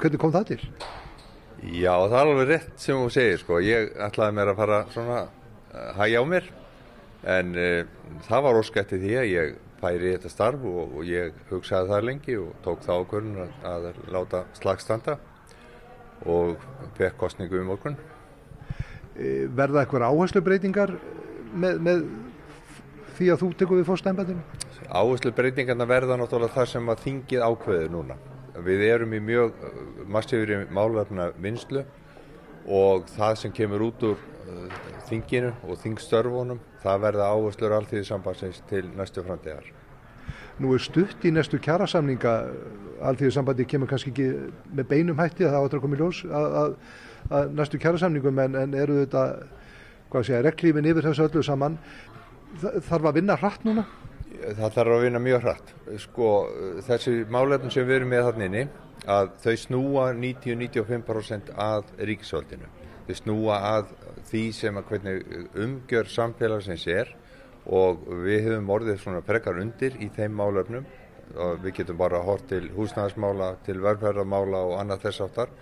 hvernig 0.00 0.20
kom 0.22 0.32
það 0.34 0.52
til? 0.52 0.60
Já, 1.62 1.92
það 1.94 2.18
er 2.18 2.30
alveg 2.32 2.48
rétt 2.50 2.72
sem 2.82 2.98
þú 2.98 3.10
segir, 3.14 3.42
sko. 3.42 3.60
Ég 3.62 3.92
ætlaði 4.02 4.36
mér 4.38 4.52
að 4.52 4.62
fara 4.62 4.78
svona 4.94 5.18
að 5.72 5.92
hægja 6.00 6.22
á 6.22 6.24
mér, 6.28 6.48
en 7.36 7.52
uh, 7.54 8.16
það 8.26 8.48
var 8.48 8.58
óskætti 8.62 8.98
því 9.02 9.12
að 9.20 9.30
ég 9.30 9.52
færi 9.82 10.14
þetta 10.14 10.30
starf 10.30 10.64
og, 10.68 10.96
og 10.98 11.06
ég 11.06 11.36
hugsaði 11.50 11.90
það 11.90 12.08
lengi 12.08 12.38
og 12.38 12.50
tók 12.62 12.82
það 12.84 13.02
ákvörðun 13.02 13.40
að, 13.42 13.54
að 13.72 14.02
láta 14.14 14.42
slagstanda 14.58 15.16
og 16.30 16.66
fekk 16.98 17.16
kostningu 17.18 17.58
um 17.58 17.72
okkur. 17.74 17.96
E, 19.18 19.48
verða 19.50 19.82
eitthvað 19.82 20.06
áherslu 20.06 20.42
breytingar 20.46 20.94
með, 21.52 21.80
með 21.82 22.04
því 23.18 23.32
að 23.34 23.42
þú 23.42 23.50
tekur 23.58 23.80
við 23.80 23.88
fórstæmbandinu? 23.90 24.44
Áherslu 24.92 25.32
breytingarna 25.32 25.86
verða 25.88 26.18
náttúrulega 26.20 26.52
það 26.52 26.66
sem 26.68 26.90
að 26.92 26.98
þingið 27.06 27.42
ákveður 27.46 27.92
núna. 27.94 28.16
Við 28.60 28.82
erum 28.84 29.14
í 29.16 29.20
mjög 29.24 29.54
massífri 30.12 30.58
málverfna 30.68 31.30
vinslu 31.40 31.86
og 32.68 33.06
það 33.14 33.38
sem 33.40 33.54
kemur 33.56 33.86
út 33.86 34.04
úr 34.10 34.18
uh, 34.20 34.74
þinginu 35.08 35.54
og 35.64 35.80
þingstörfunum 35.80 36.60
það 36.82 37.06
verða 37.06 37.30
áherslur 37.32 37.76
allþýði 37.78 38.04
sambandsins 38.10 38.60
til 38.68 38.82
næstu 38.98 39.24
framtíðar. 39.24 39.70
Nú 40.60 40.74
er 40.76 40.84
stutt 40.84 41.24
í 41.24 41.32
næstu 41.32 41.56
kjærasamninga 41.64 42.34
allþýði 43.08 43.32
sambandi 43.38 43.66
kemur 43.72 43.88
kannski 43.90 44.12
ekki 44.12 44.28
með 44.76 44.90
beinum 44.92 45.24
hætti 45.24 45.48
að 45.48 45.56
það 45.56 45.64
áttur 45.64 45.80
að 45.80 45.86
koma 45.86 45.96
í 45.96 46.02
ljós 46.02 46.22
að, 46.28 46.58
að, 46.60 46.76
að 47.40 47.56
næstu 47.62 47.80
kjærasamningum 47.80 48.44
en, 48.44 48.60
en 48.66 48.78
eru 48.84 49.00
þetta 49.06 49.24
reglífin 50.44 50.92
yfir 50.92 51.08
þessu 51.08 51.24
öllu 51.24 51.42
saman 51.46 51.80
þarf 52.60 53.06
að 53.08 53.14
vinna 53.16 53.40
hratt 53.40 53.64
núna? 53.64 53.88
Það 54.42 54.76
þarf 54.76 54.94
að 54.96 55.04
vinna 55.06 55.20
mjög 55.22 55.44
hratt. 55.46 55.74
Sko, 56.02 56.28
þessi 56.86 57.12
málefnum 57.30 57.72
sem 57.72 57.86
við 57.86 58.00
erum 58.00 58.12
með 58.12 58.24
þarna 58.28 58.48
inni, 58.48 58.62
að 59.12 59.32
þau 59.42 59.56
snúa 59.64 60.06
90-95% 60.18 61.52
að 61.62 61.92
ríkisvöldinu. 62.10 62.70
Þau 63.06 63.14
snúa 63.18 63.58
að 63.72 63.92
því 64.30 64.44
sem 64.56 64.78
að 64.78 64.88
hvernig 64.90 65.36
umgjör 65.64 66.10
samfélagsins 66.10 66.86
er 66.90 67.10
og 67.66 68.02
við 68.24 68.48
höfum 68.48 68.70
orðið 68.74 69.00
svona 69.02 69.22
prekar 69.26 69.60
undir 69.62 69.98
í 70.02 70.08
þeim 70.14 70.34
málefnum 70.38 70.86
og 71.38 71.60
við 71.62 71.78
getum 71.80 71.98
bara 71.98 72.20
hort 72.22 72.48
til 72.50 72.66
húsnæðismála, 72.74 73.54
til 73.66 73.78
verðferðarmála 73.82 74.62
og 74.68 74.78
annað 74.80 75.06
þess 75.06 75.24
áttar 75.26 75.52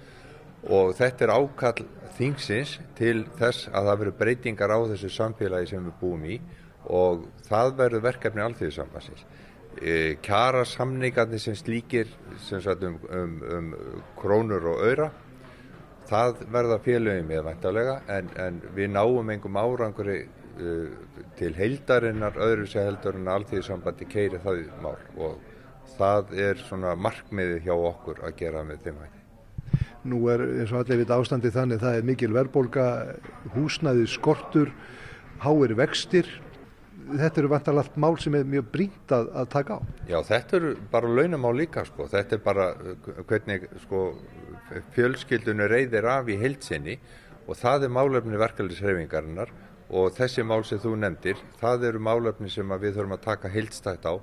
og 0.68 0.94
þetta 0.98 1.26
er 1.26 1.34
ákall 1.36 1.86
þingsins 2.16 2.78
til 2.98 3.24
þess 3.38 3.68
að 3.72 3.90
það 3.90 4.00
veru 4.02 4.14
breytingar 4.18 4.74
á 4.74 4.78
þessu 4.92 5.12
samfélagi 5.14 5.70
sem 5.72 5.86
við 5.86 6.00
búum 6.00 6.24
í 6.26 6.40
og 6.90 7.26
það 7.46 7.76
verður 7.78 8.04
verkefni 8.08 8.44
alþjóðsambansins. 8.44 9.24
E, 9.78 10.16
kjara 10.24 10.64
samningarnir 10.66 11.42
sem 11.42 11.54
slíkir 11.54 12.10
sem 12.42 12.62
sagt, 12.62 12.82
um, 12.82 12.98
um, 13.14 13.36
um 13.56 13.68
krónur 14.18 14.66
og 14.72 14.82
öyra, 14.88 15.10
það 16.10 16.42
verða 16.50 16.80
félögum 16.82 17.30
með 17.30 17.44
vantarlega 17.46 18.00
en, 18.10 18.32
en 18.42 18.58
við 18.74 18.90
náum 18.96 19.30
engum 19.30 19.60
áranguri 19.60 20.24
uh, 20.24 20.90
til 21.38 21.52
heildarinnar 21.54 22.38
öðru 22.42 22.66
sem 22.70 22.88
heldur 22.88 23.20
en 23.20 23.30
alþjóðsambandi 23.36 24.10
keiri 24.10 24.42
það 24.42 24.66
mál 24.82 24.98
og 25.20 25.38
það 25.94 26.34
er 26.48 26.60
svona 26.66 26.96
markmiði 26.98 27.62
hjá 27.64 27.74
okkur 27.76 28.24
að 28.26 28.36
gera 28.42 28.66
með 28.66 28.84
þeim 28.84 29.00
hætti. 29.04 29.18
Nú 30.10 30.20
er 30.32 30.42
eins 30.48 30.70
og 30.72 30.82
allir 30.82 31.02
við 31.02 31.14
ástandi 31.14 31.50
þannig 31.54 31.82
það 31.82 31.96
er 31.98 32.06
mikil 32.08 32.30
verðbólka, 32.34 32.84
húsnæði 33.54 34.06
skortur, 34.10 34.70
háir 35.44 35.76
vextir 35.78 36.30
þetta 37.16 37.40
eru 37.42 37.50
vantarlega 37.50 37.86
allt 37.86 37.96
mál 38.04 38.18
sem 38.22 38.36
er 38.38 38.44
mjög 38.48 38.68
brínt 38.74 39.14
að, 39.14 39.30
að 39.42 39.48
taka 39.54 39.78
á. 39.78 39.80
Já, 40.10 40.18
þetta 40.28 40.56
eru 40.60 40.74
bara 40.92 41.14
launamál 41.18 41.54
líka, 41.58 41.84
sko. 41.88 42.06
Þetta 42.10 42.36
er 42.36 42.44
bara 42.44 42.68
hvernig 43.30 43.66
sko, 43.86 44.04
fjölskyldunni 44.94 45.66
reyðir 45.70 46.08
af 46.10 46.30
í 46.30 46.38
heilsinni 46.40 46.98
og 47.46 47.58
það 47.58 47.88
er 47.88 47.94
málefni 47.94 48.40
verkefnisreifingarinnar 48.40 49.50
og 49.90 50.12
þessi 50.14 50.44
mál 50.46 50.62
sem 50.66 50.78
þú 50.78 50.94
nefndir, 51.02 51.38
það 51.58 51.88
eru 51.88 52.02
málefni 52.06 52.50
sem 52.52 52.76
við 52.78 52.94
þurfum 52.94 53.16
að 53.16 53.24
taka 53.24 53.50
heilstætt 53.50 54.06
á 54.06 54.14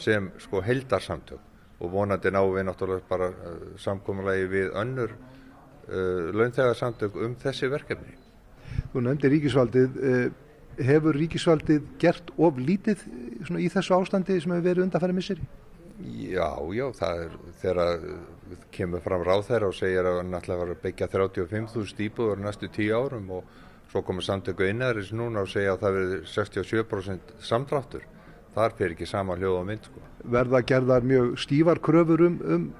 sem 0.00 0.30
sko 0.40 0.62
heildarsamtök 0.64 1.80
og 1.80 1.92
vonandi 1.92 2.32
ná 2.32 2.40
við 2.44 2.66
náttúrulega 2.68 3.08
bara 3.08 3.28
uh, 3.32 3.58
samkómulegi 3.80 4.48
við 4.52 4.70
önnur 4.80 5.12
uh, 5.12 6.30
launþegarsamtök 6.36 7.16
um 7.20 7.36
þessi 7.40 7.68
verkefni. 7.72 8.16
Þú 8.92 9.04
nefndir 9.04 9.34
ríkisvaldið 9.34 10.00
uh, 10.00 10.24
hefur 10.86 11.16
ríkisvaldið 11.16 11.88
gert 12.00 12.30
of 12.38 12.58
lítið 12.60 13.02
í 13.58 13.68
þessu 13.72 13.96
ástandi 13.96 14.38
sem 14.40 14.54
hefur 14.54 14.66
verið 14.66 14.86
undanfæri 14.86 15.16
misseri? 15.16 15.48
Já, 16.00 16.48
já, 16.72 16.86
það 16.96 17.24
er 17.24 17.32
þegar 17.60 17.90
kemur 18.72 19.02
fram 19.04 19.24
ráð 19.26 19.48
þeirra 19.50 19.68
og 19.68 19.76
segir 19.76 20.06
að 20.08 20.20
hann 20.22 20.38
ætla 20.38 20.56
að 20.56 20.76
byggja 20.84 21.10
35.000 21.12 22.06
íbúður 22.06 22.40
næstu 22.40 22.70
tíu 22.72 22.96
árum 22.96 23.28
og 23.36 23.58
svo 23.90 24.02
komur 24.06 24.24
samtöku 24.24 24.68
innæðris 24.70 25.10
núna 25.12 25.44
og 25.44 25.50
segja 25.50 25.74
að 25.74 25.84
það 25.84 25.96
verður 25.98 26.22
67% 26.32 27.34
samdráttur. 27.44 28.06
Þar 28.54 28.76
fyrir 28.78 28.94
ekki 28.96 29.06
sama 29.06 29.36
hljóð 29.38 29.60
á 29.60 29.64
mynd. 29.66 29.90
Sko. 29.90 30.04
Verða 30.36 30.62
gerðar 30.66 31.04
mjög 31.06 31.34
stífar 31.42 31.82
kröfur 31.84 32.24
um, 32.26 32.38
um 32.56 32.70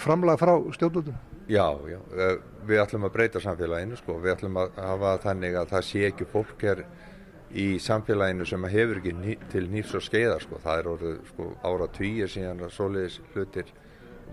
framlag 0.00 0.38
frá 0.40 0.54
stjórnvöldum? 0.76 1.16
Já, 1.46 1.66
já, 1.86 1.98
eh, 2.18 2.38
við 2.66 2.80
ætlum 2.82 3.06
að 3.06 3.12
breyta 3.14 3.40
samfélaginu 3.42 3.96
sko, 4.00 4.16
við 4.18 4.32
ætlum 4.34 4.56
að 4.58 4.80
hafa 4.82 5.12
þannig 5.22 5.54
að 5.54 5.68
það 5.74 5.84
sé 5.86 6.00
ekki 6.08 6.26
fólk 6.32 6.64
er 6.66 6.80
í 7.56 7.66
samfélaginu 7.80 8.46
sem 8.48 8.68
hefur 8.68 9.00
ekki 9.00 9.14
ný, 9.16 9.36
til 9.52 9.64
nýfs 9.72 9.96
og 9.96 10.04
skeiðar 10.04 10.44
sko, 10.44 10.60
það 10.62 10.80
er 10.80 10.90
orðið 10.92 11.18
sko 11.30 11.48
ára 11.64 11.88
týjir 11.96 12.32
síðan 12.32 12.64
að 12.66 12.74
soliðis 12.76 13.18
hlutir 13.32 13.72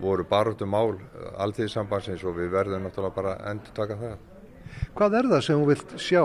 voru 0.02 0.26
barðum 0.28 0.72
mál 0.74 0.96
allþýðisambansins 1.40 2.24
og 2.26 2.38
við 2.38 2.52
verðum 2.54 2.88
náttúrulega 2.88 3.16
bara 3.16 3.34
að 3.38 3.50
endur 3.52 3.76
taka 3.76 3.98
það. 4.00 4.16
Hvað 4.98 5.18
er 5.18 5.28
það 5.32 5.44
sem 5.46 5.60
þú 5.60 5.68
vilt 5.70 5.94
sjá 6.02 6.24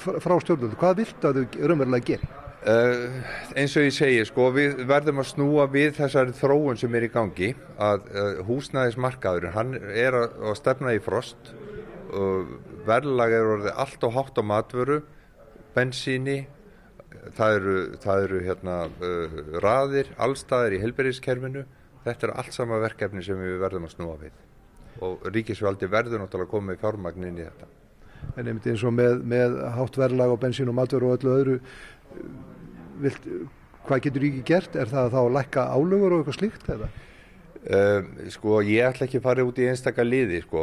frá 0.00 0.36
stjórnvöldu, 0.40 0.78
hvað 0.80 1.00
vilt 1.02 1.26
að 1.26 1.40
þau 1.40 1.66
raunverulega 1.70 2.08
gera? 2.12 2.36
Uh, 2.60 3.22
eins 3.56 3.72
og 3.80 3.86
ég 3.86 3.94
segi, 3.96 4.24
sko, 4.28 4.50
við 4.52 4.82
verðum 4.88 5.22
að 5.22 5.30
snúa 5.30 5.64
við 5.72 5.94
þessari 5.96 6.34
þróun 6.36 6.76
sem 6.76 6.96
er 6.98 7.06
í 7.06 7.12
gangi 7.12 7.54
að 7.80 8.10
uh, 8.10 8.42
húsnæðismarkaðurinn 8.44 9.54
hann 9.54 9.70
er 9.80 10.18
að, 10.18 10.34
að 10.44 10.58
stefna 10.58 10.92
í 10.92 11.00
frost 11.00 11.54
uh, 11.54 12.44
verðlag 12.84 13.32
er 13.32 13.48
orðið 13.54 13.80
allt 13.80 14.04
og 14.04 14.12
hátt 14.18 14.40
á 14.40 14.44
matvöru 14.44 15.00
bensíni 15.74 16.38
það 17.36 17.56
eru, 17.58 17.74
það 18.02 18.24
eru 18.26 18.40
hérna, 18.46 18.76
raðir, 19.64 20.12
allstaðir 20.18 20.78
í 20.78 20.82
helberískerfinu 20.84 21.66
þetta 22.06 22.28
er 22.28 22.36
allt 22.40 22.56
sama 22.56 22.80
verkefni 22.82 23.24
sem 23.24 23.38
við 23.40 23.58
verðum 23.62 23.88
að 23.88 23.96
snúa 23.96 24.16
við 24.20 24.46
og 25.04 25.28
ríkisvaldi 25.32 25.88
verður 25.90 26.24
náttúrulega 26.24 26.48
að 26.48 26.54
koma 26.54 26.74
í 26.74 26.80
fjármagnin 26.80 27.38
í 27.38 27.46
þetta 27.46 27.70
En 28.36 28.46
einmitt 28.46 28.66
eins 28.68 28.82
og 28.84 28.92
með, 28.94 29.22
með 29.26 29.56
hátt 29.74 29.96
verðlag 29.96 30.34
á 30.36 30.42
bensín 30.42 30.68
og 30.70 30.76
matvöru 30.76 31.08
og 31.08 31.18
öllu 31.18 31.36
öðru 31.38 31.54
vilt, 33.00 33.28
hvað 33.86 34.02
getur 34.06 34.26
ekki 34.28 34.42
gert? 34.50 34.76
Er 34.76 34.90
það 34.90 35.14
þá 35.14 35.20
að 35.22 35.32
lækka 35.36 35.64
álögur 35.72 36.14
og 36.14 36.20
eitthvað 36.20 36.38
slíkt 36.38 36.68
eða? 36.74 36.90
Uh, 37.60 38.06
sko 38.32 38.62
ég 38.64 38.86
ætla 38.88 39.04
ekki 39.04 39.18
að 39.20 39.26
fara 39.26 39.44
út 39.44 39.58
í 39.60 39.66
einstakar 39.68 40.06
liði 40.08 40.38
sko, 40.46 40.62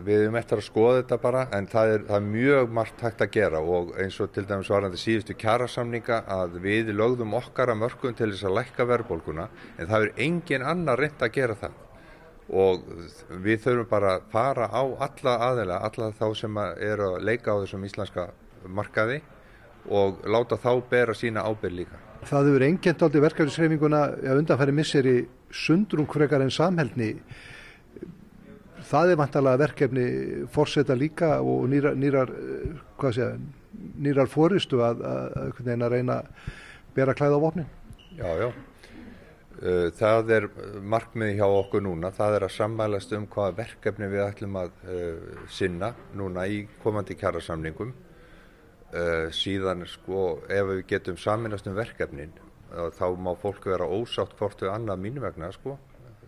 við 0.00 0.22
erum 0.22 0.38
eftir 0.40 0.62
að 0.62 0.64
skoða 0.64 1.02
þetta 1.02 1.18
bara 1.20 1.42
en 1.52 1.66
það 1.68 1.90
er, 1.92 2.04
það 2.08 2.16
er 2.16 2.30
mjög 2.30 2.70
margt 2.78 3.02
hægt 3.04 3.24
að 3.26 3.34
gera 3.34 3.60
og 3.60 3.90
eins 4.00 4.16
og 4.24 4.30
til 4.32 4.46
dæmis 4.48 4.70
varandi 4.72 5.00
síðustu 5.02 5.36
kjærasamninga 5.36 6.22
að 6.32 6.56
við 6.64 6.94
lögðum 6.96 7.36
okkar 7.36 7.74
að 7.74 7.82
mörgum 7.82 8.16
til 8.16 8.30
þess 8.30 8.48
að 8.48 8.56
lækka 8.62 8.86
verðbólguna 8.88 9.44
en 9.76 9.90
það 9.90 10.06
er 10.06 10.22
engin 10.24 10.64
annar 10.72 11.04
reynd 11.04 11.20
að 11.20 11.36
gera 11.36 11.58
það 11.66 11.76
og 12.48 12.88
við 13.44 13.60
þurfum 13.66 13.90
bara 13.92 14.14
að 14.16 14.24
fara 14.32 14.70
á 14.72 14.82
alla 15.08 15.36
aðeila, 15.50 15.82
alla 15.84 16.10
þá 16.16 16.26
sem 16.36 16.58
eru 16.62 17.10
að 17.12 17.28
leika 17.28 17.52
á 17.52 17.60
þessum 17.60 17.84
íslenska 17.88 18.26
markaði 18.72 19.20
og 19.92 20.24
láta 20.24 20.56
þá 20.56 20.72
bera 20.90 21.14
sína 21.16 21.44
ábyrg 21.44 21.76
líka. 21.82 22.00
Það 22.22 22.48
hefur 22.48 22.64
engjent 22.66 23.02
aldrei 23.02 23.22
verkefnisreifinguna 23.24 24.02
að 24.14 24.42
undanfæri 24.42 24.74
misseri 24.76 25.14
sundrung 25.52 26.08
frekar 26.10 26.42
en 26.42 26.50
samhælni. 26.50 27.12
Það 28.92 29.12
er 29.12 29.20
vantalega 29.20 29.60
verkefni 29.62 30.06
fórseta 30.52 30.96
líka 30.98 31.36
og 31.40 31.68
nýrar, 31.70 31.94
nýrar, 31.96 32.32
segja, 33.04 33.30
nýrar 34.02 34.28
fóristu 34.28 34.82
að, 34.84 35.04
að, 35.06 35.62
að 35.70 35.88
reyna 35.92 36.18
að 36.18 36.52
bera 36.96 37.14
klæða 37.16 37.38
á 37.40 37.44
vopnin. 37.44 37.70
Já, 38.18 38.28
já. 38.40 38.50
Uh, 39.62 39.92
það 39.94 40.30
er 40.34 40.46
markmið 40.82 41.36
hjá 41.38 41.44
okkur 41.46 41.84
núna, 41.86 42.10
það 42.10 42.36
er 42.36 42.44
að 42.48 42.54
sammælast 42.56 43.12
um 43.14 43.28
hvaða 43.30 43.58
verkefni 43.60 44.08
við 44.10 44.24
ætlum 44.24 44.56
að 44.58 44.72
uh, 44.90 45.42
sinna 45.46 45.92
núna 46.18 46.48
í 46.50 46.64
komandi 46.82 47.14
kjærasamningum. 47.20 47.92
Uh, 48.92 49.28
síðan 49.32 49.86
sko 49.88 50.42
ef 50.52 50.66
við 50.68 50.82
getum 50.90 51.20
saminast 51.20 51.68
um 51.70 51.78
verkefnin 51.78 52.34
þá 52.96 53.06
má 53.20 53.32
fólk 53.40 53.66
vera 53.68 53.88
ósátt 53.88 54.36
hvort 54.38 54.62
við 54.62 54.72
annað 54.72 55.02
mínu 55.04 55.24
vegna 55.24 55.52
sko. 55.52 55.76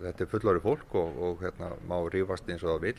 Þetta 0.03 0.25
er 0.25 0.31
fullori 0.31 0.63
fólk 0.63 0.97
og, 1.01 1.19
og 1.27 1.45
hérna, 1.45 1.73
má 1.89 1.99
rífast 2.13 2.49
eins 2.51 2.65
og 2.65 2.75
það 2.75 2.87
vil. 2.89 2.97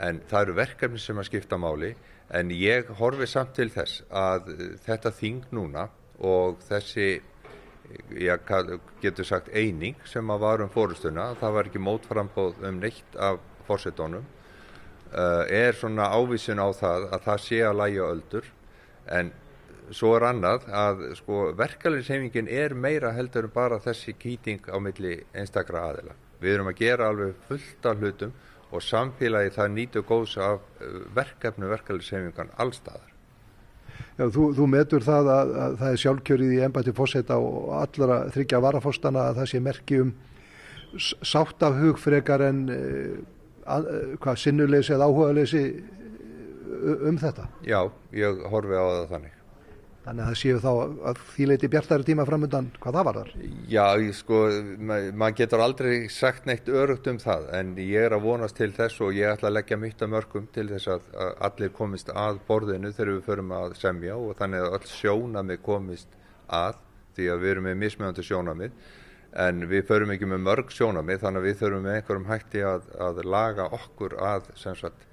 En 0.00 0.20
það 0.30 0.44
eru 0.44 0.58
verkefni 0.60 1.00
sem 1.02 1.18
að 1.18 1.28
skipta 1.30 1.58
máli 1.60 1.94
en 2.30 2.52
ég 2.54 2.92
horfi 3.00 3.26
samt 3.26 3.56
til 3.58 3.70
þess 3.74 4.04
að 4.14 4.52
þetta 4.84 5.12
þing 5.16 5.48
núna 5.56 5.88
og 6.20 6.60
þessi 6.68 7.08
ég 8.14 8.50
getur 9.02 9.26
sagt 9.26 9.50
eining 9.50 9.98
sem 10.06 10.30
að 10.30 10.44
var 10.44 10.62
um 10.64 10.70
fórustuna, 10.70 11.32
það 11.40 11.56
var 11.56 11.70
ekki 11.70 11.82
mótframbóð 11.82 12.62
um 12.68 12.78
neitt 12.82 13.16
af 13.18 13.40
fórsetónum, 13.66 14.26
uh, 15.10 15.44
er 15.46 15.74
svona 15.74 16.10
ávísun 16.14 16.62
á 16.62 16.68
það 16.70 17.08
að 17.10 17.26
það 17.26 17.42
sé 17.46 17.60
að 17.66 17.78
læja 17.80 18.08
öldur 18.14 18.50
en 19.10 19.32
svo 19.94 20.14
er 20.16 20.26
annað 20.30 20.66
að 20.74 21.04
sko 21.18 21.50
verkefliðsheimingin 21.58 22.50
er 22.50 22.74
meira 22.74 23.12
heldur 23.16 23.48
bara 23.52 23.80
þessi 23.82 24.14
kýting 24.18 24.68
á 24.70 24.76
milli 24.82 25.18
einstakra 25.34 25.88
aðila. 25.90 26.16
Við 26.40 26.56
erum 26.56 26.70
að 26.70 26.80
gera 26.80 27.10
alveg 27.10 27.36
fullt 27.48 27.86
af 27.90 28.00
hlutum 28.00 28.34
og 28.70 28.84
samfélagi 28.86 29.54
það 29.56 29.72
nýtu 29.76 30.02
góðs 30.06 30.36
af 30.40 30.62
verkefnu 31.14 31.70
verkefliðshemingan 31.72 32.52
allstaðar. 32.62 33.08
Já, 34.20 34.26
þú, 34.28 34.50
þú 34.56 34.66
metur 34.68 35.04
það 35.04 35.30
að, 35.32 35.52
að 35.64 35.76
það 35.80 35.92
er 35.92 36.00
sjálfkjörið 36.04 36.54
í 36.54 36.62
ennbætti 36.66 36.94
fósetta 36.96 37.38
og 37.40 37.70
allra 37.80 38.18
þryggja 38.34 38.62
varafóstana 38.62 39.26
að 39.30 39.40
það 39.40 39.50
sé 39.52 39.60
merki 39.64 40.00
um 40.04 40.14
sátt 40.98 41.62
af 41.64 41.78
hugfrekar 41.78 42.44
en 42.44 42.62
uh, 42.74 43.18
að, 43.70 43.90
hvað 44.22 44.40
sinnuleysi 44.44 44.94
eða 44.96 45.08
áhugaðleysi 45.08 45.64
um 47.10 47.20
þetta? 47.20 47.48
Já, 47.66 47.80
ég 48.16 48.42
horfi 48.52 48.76
á 48.76 48.84
það 48.84 49.06
þannig. 49.14 49.39
Þannig 50.00 50.24
að 50.24 50.28
það 50.30 50.38
séu 50.40 50.60
þá 50.62 50.70
að 51.10 51.18
því 51.34 51.46
leiti 51.50 51.68
bjartari 51.72 52.06
tíma 52.08 52.24
framöndan 52.24 52.68
hvað 52.80 52.96
það 52.96 53.06
var 53.06 53.16
þar? 53.18 53.32
Já, 53.68 53.84
sko, 54.16 54.38
maður 54.88 55.18
ma 55.20 55.26
getur 55.36 55.62
aldrei 55.64 55.92
sagt 56.12 56.46
neitt 56.48 56.70
örugt 56.72 57.10
um 57.10 57.18
það 57.20 57.44
en 57.58 57.74
ég 57.84 58.06
er 58.06 58.16
að 58.16 58.24
vonast 58.24 58.56
til 58.56 58.70
þess 58.72 59.02
og 59.04 59.12
ég 59.18 59.28
ætla 59.34 59.50
að 59.50 59.58
leggja 59.58 59.78
mitt 59.82 60.00
að 60.00 60.12
mörgum 60.14 60.46
til 60.54 60.64
þess 60.70 60.88
að, 60.94 61.10
að 61.12 61.34
allir 61.50 61.74
komist 61.76 62.12
að 62.14 62.40
borðinu 62.48 62.94
þegar 62.94 63.12
við 63.12 63.28
förum 63.28 63.52
að 63.58 63.76
semja 63.82 64.16
og 64.16 64.32
þannig 64.38 64.64
að 64.64 64.78
öll 64.78 64.88
sjónamið 64.94 65.60
komist 65.68 66.16
að 66.48 66.80
því 67.18 67.28
að 67.34 67.44
við 67.44 67.52
erum 67.52 67.68
með 67.68 67.78
mismjöndi 67.84 68.24
sjónamið 68.24 68.80
en 69.44 69.62
við 69.68 69.84
förum 69.90 70.14
ekki 70.14 70.30
með 70.32 70.42
mörg 70.46 70.72
sjónamið 70.74 71.22
þannig 71.26 71.42
að 71.42 71.50
við 71.50 71.60
þurfum 71.60 71.86
með 71.86 71.98
einhverjum 71.98 72.26
hætti 72.30 72.64
að, 72.66 72.88
að 73.04 73.22
laga 73.28 73.68
okkur 73.76 74.16
að 74.16 74.48
sem 74.58 74.80
sagt, 74.80 75.06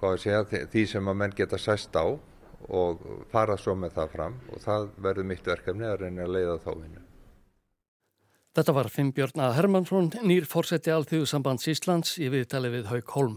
segja, 0.00 0.42
því 0.48 0.88
sem 0.96 1.12
að 1.12 1.20
menn 1.20 1.36
geta 1.36 1.60
sæst 1.60 1.92
á 1.92 2.16
og 2.68 3.02
fara 3.32 3.56
svo 3.56 3.74
með 3.78 3.94
það 3.96 4.14
fram 4.14 4.38
og 4.52 4.62
það 4.64 4.88
verður 5.04 5.28
mitt 5.30 5.46
verkefni 5.46 5.88
að 5.88 6.00
reyna 6.04 6.24
að 6.26 6.34
leiða 6.36 6.56
þá 6.64 6.70
vinnu. 6.74 7.04
Þetta 8.58 8.74
var 8.74 8.88
Finnbjörn 8.90 9.44
A. 9.44 9.52
Hermansson, 9.54 10.08
nýr 10.26 10.48
fórseti 10.48 10.90
Alþjóðsambands 10.90 11.68
Íslands 11.70 12.16
í 12.18 12.30
viðtali 12.32 12.72
við 12.72 12.88
Haug 12.90 13.12
Holm. 13.14 13.36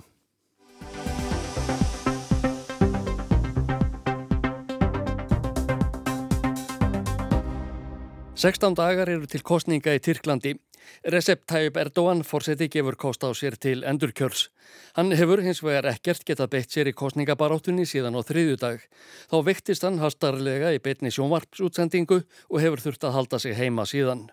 Sextán 8.41 8.73
dagar 8.73 9.11
eru 9.13 9.27
til 9.29 9.43
kostninga 9.45 9.93
í 9.93 9.99
Tyrklandi. 10.01 10.55
Recep 11.03 11.45
Tayyip 11.49 11.77
Erdogan 11.81 12.23
fórseti 12.27 12.67
gefur 12.69 12.97
kost 12.99 13.23
á 13.25 13.29
sér 13.33 13.55
til 13.57 13.81
endurkjörs. 13.87 14.49
Hann 14.97 15.13
hefur 15.17 15.41
hins 15.41 15.63
vegar 15.65 15.87
ekkert 15.93 16.25
getað 16.27 16.51
beitt 16.53 16.73
sér 16.73 16.91
í 16.91 16.93
kostningabaráttunni 16.93 17.87
síðan 17.89 18.17
á 18.17 18.21
þriðju 18.21 18.59
dag. 18.61 18.83
Þá 19.31 19.37
vektist 19.47 19.87
hann 19.87 20.01
hastarlega 20.03 20.73
í 20.75 20.83
beitni 20.83 21.13
sjónvarpsútsendingu 21.15 22.21
og 22.21 22.61
hefur 22.61 22.85
þurft 22.85 23.07
að 23.09 23.17
halda 23.17 23.39
sig 23.41 23.57
heima 23.57 23.87
síðan. 23.89 24.27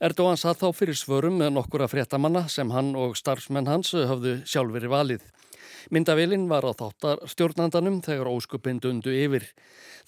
Erdogan 0.00 0.38
satt 0.40 0.60
þá 0.60 0.70
fyrir 0.76 0.96
svörum 0.96 1.40
með 1.40 1.54
nokkura 1.56 1.88
fréttamanna 1.90 2.46
sem 2.52 2.70
hann 2.70 2.94
og 2.96 3.16
starfsmenn 3.18 3.68
hans 3.70 3.94
hafðu 3.96 4.38
sjálfur 4.48 4.88
valið. 4.92 5.24
Myndavélinn 5.94 6.48
var 6.50 6.66
á 6.66 6.72
þáttar 6.74 7.22
stjórnandanum 7.30 8.00
þegar 8.02 8.30
óskupin 8.32 8.80
dundu 8.82 9.12
yfir. 9.14 9.44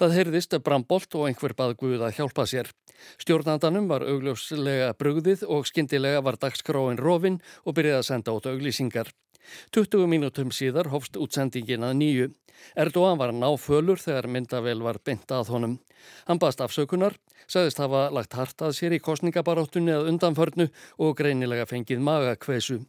Það 0.01 0.17
heyrðist 0.17 0.57
brambolt 0.67 1.15
og 1.15 1.29
einhver 1.29 1.55
bað 1.59 1.77
Guð 1.79 2.03
að 2.03 2.17
hjálpa 2.19 2.47
sér. 2.51 2.73
Stjórnandanum 3.23 3.87
var 3.91 4.03
augljóslega 4.03 4.91
brugðið 4.99 5.47
og 5.47 5.69
skindilega 5.71 6.25
var 6.27 6.41
dagskráin 6.43 6.99
rofin 6.99 7.39
og 7.65 7.79
byrjaði 7.79 8.01
að 8.01 8.09
senda 8.11 8.35
át 8.35 8.51
auglýsingar. 8.51 9.13
20 9.73 10.11
mínútum 10.11 10.51
síðar 10.53 10.91
hófst 10.93 11.17
útsendingin 11.17 11.87
að 11.87 11.97
nýju. 12.03 12.27
Erdogan 12.77 13.21
var 13.21 13.33
náfölur 13.33 14.03
þegar 14.03 14.29
myndavél 14.29 14.83
var 14.83 14.99
beint 15.05 15.31
að 15.33 15.55
honum. 15.55 15.79
Hann 16.27 16.43
baðst 16.43 16.61
afsökunar, 16.65 17.17
sagðist 17.47 17.81
hafa 17.81 18.09
lagt 18.15 18.35
hartað 18.37 18.75
sér 18.77 18.99
í 18.99 19.03
kostningabaráttunni 19.03 19.95
að 19.95 20.13
undanförnu 20.13 20.69
og 20.99 21.17
greinilega 21.23 21.71
fengið 21.71 22.03
magakvesu. 22.03 22.83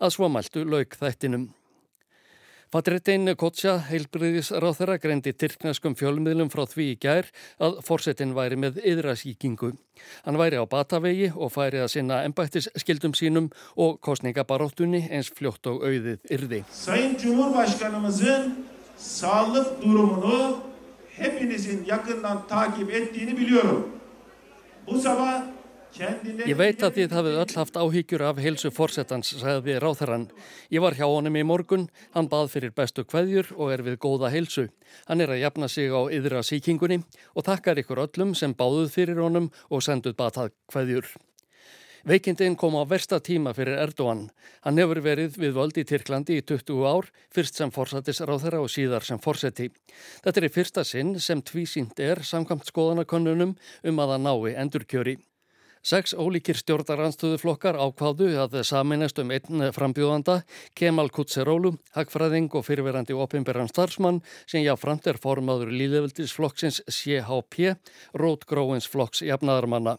Að 0.00 0.16
svomæltu 0.16 0.64
lauk 0.64 0.96
þættinum. 0.98 1.50
Patretin 2.70 3.32
Kotja, 3.34 3.72
heilbriðisráð 3.88 4.76
þeirra, 4.78 4.94
greindi 5.02 5.32
tyrknaskum 5.34 5.96
fjölmiðlum 5.98 6.52
frá 6.52 6.60
því 6.70 6.84
í 6.92 6.98
gær 7.02 7.26
að 7.58 7.80
forsetin 7.82 8.30
væri 8.36 8.54
með 8.62 8.78
yðrasíkingu. 8.86 9.72
Hann 10.22 10.38
væri 10.38 10.60
á 10.62 10.64
batavegi 10.70 11.32
og 11.34 11.50
færi 11.50 11.80
að 11.82 11.90
sinna 11.96 12.20
embættisskildum 12.28 13.16
sínum 13.18 13.48
og 13.74 13.98
kostningabaróttunni 14.06 15.02
eins 15.10 15.32
fljótt 15.34 15.66
og 15.66 15.82
auðið 15.82 16.30
yrði. 16.30 16.62
Sayın 16.70 17.18
Cumhurbaşkanımızın 17.18 18.54
sağlık 18.96 19.82
durumunu 19.82 20.62
hepinizin 21.18 21.84
yakından 21.84 22.46
takip 22.46 22.94
ettiğini 22.94 23.36
biliyorum. 23.36 23.88
Bu 24.86 25.00
sabah 25.00 25.42
Ég 25.98 26.54
veit 26.54 26.82
að 26.86 26.98
þið 26.98 27.14
hafið 27.16 27.38
öll 27.42 27.54
haft 27.58 27.78
áhyggjur 27.80 28.22
af 28.28 28.38
heilsu 28.40 28.70
fórsetans, 28.70 29.32
sagði 29.40 29.78
ráþarann. 29.82 30.28
Ég 30.70 30.84
var 30.84 30.94
hjá 30.94 31.06
honum 31.08 31.36
í 31.36 31.42
morgun, 31.46 31.88
hann 32.14 32.28
bað 32.30 32.52
fyrir 32.54 32.74
bestu 32.76 33.02
kveðjur 33.04 33.50
og 33.56 33.72
er 33.74 33.82
við 33.86 33.98
góða 34.02 34.30
heilsu. 34.30 34.68
Hann 35.08 35.20
er 35.24 35.34
að 35.34 35.42
jafna 35.42 35.68
sig 35.68 35.90
á 35.90 36.00
yðra 36.06 36.44
síkingunni 36.46 37.00
og 37.34 37.46
takkar 37.48 37.80
ykkur 37.82 38.04
öllum 38.06 38.36
sem 38.38 38.54
báðuð 38.54 38.94
fyrir 38.94 39.18
honum 39.18 39.50
og 39.68 39.82
senduð 39.82 40.14
batað 40.20 40.54
kveðjur. 40.70 41.10
Veikindin 42.06 42.56
kom 42.56 42.78
á 42.80 42.88
versta 42.88 43.18
tíma 43.20 43.52
fyrir 43.52 43.76
Erdogan. 43.76 44.30
Hann 44.64 44.80
hefur 44.80 45.02
verið 45.04 45.36
við 45.36 45.56
völd 45.58 45.76
í 45.76 45.84
Tyrklandi 45.84 46.38
í 46.40 46.44
20 46.48 46.86
ár, 46.88 47.10
fyrst 47.28 47.60
sem 47.60 47.72
forsættisráþara 47.74 48.62
og 48.62 48.70
síðar 48.72 49.04
sem 49.04 49.20
forseti. 49.20 49.68
Þetta 50.24 50.40
er 50.40 50.48
í 50.48 50.54
fyrsta 50.54 50.84
sinn 50.86 51.18
sem 51.20 51.42
tvísýnd 51.44 52.00
er 52.00 52.22
samkvæmt 52.24 52.70
skoðanakönnunum 52.72 53.52
um 53.84 54.00
að 54.00 54.14
það 54.14 54.24
nái 54.24 54.56
endurkjöri. 54.64 55.18
Seks 55.80 56.12
ólíkir 56.12 56.58
stjórnaranstöðuflokkar 56.60 57.78
ákváðu 57.80 58.26
að 58.36 58.58
saminast 58.68 59.16
um 59.22 59.30
einn 59.32 59.62
frambjóðanda, 59.72 60.42
Kemal 60.76 61.08
Kutserólu, 61.08 61.72
hagfræðing 61.96 62.52
og 62.52 62.66
fyrirverandi 62.66 63.16
opimberan 63.16 63.70
starfsmann 63.70 64.18
sem 64.44 64.60
jáframt 64.60 65.08
er 65.08 65.16
formaður 65.16 65.72
líðveldisflokksins 65.72 66.82
CHP, 66.84 67.72
Rótgróins 68.12 68.90
flokks 68.92 69.24
jafnaðarmanna. 69.24 69.96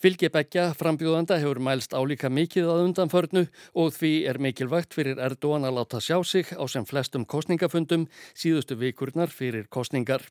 Fylgi 0.00 0.32
begja 0.32 0.70
frambjóðanda 0.72 1.36
hefur 1.36 1.60
mælst 1.60 1.92
álíka 1.92 2.32
mikið 2.32 2.72
að 2.72 2.84
undanförnu 2.86 3.46
og 3.76 3.92
því 3.92 4.14
er 4.24 4.40
mikilvægt 4.40 4.96
fyrir 4.96 5.20
Erdogan 5.20 5.68
að 5.68 5.82
láta 5.82 6.00
sjá 6.00 6.16
sig 6.24 6.48
á 6.56 6.64
sem 6.64 6.88
flestum 6.88 7.28
kostningafundum 7.28 8.08
síðustu 8.32 8.80
vikurnar 8.80 9.28
fyrir 9.28 9.68
kostningar. 9.68 10.24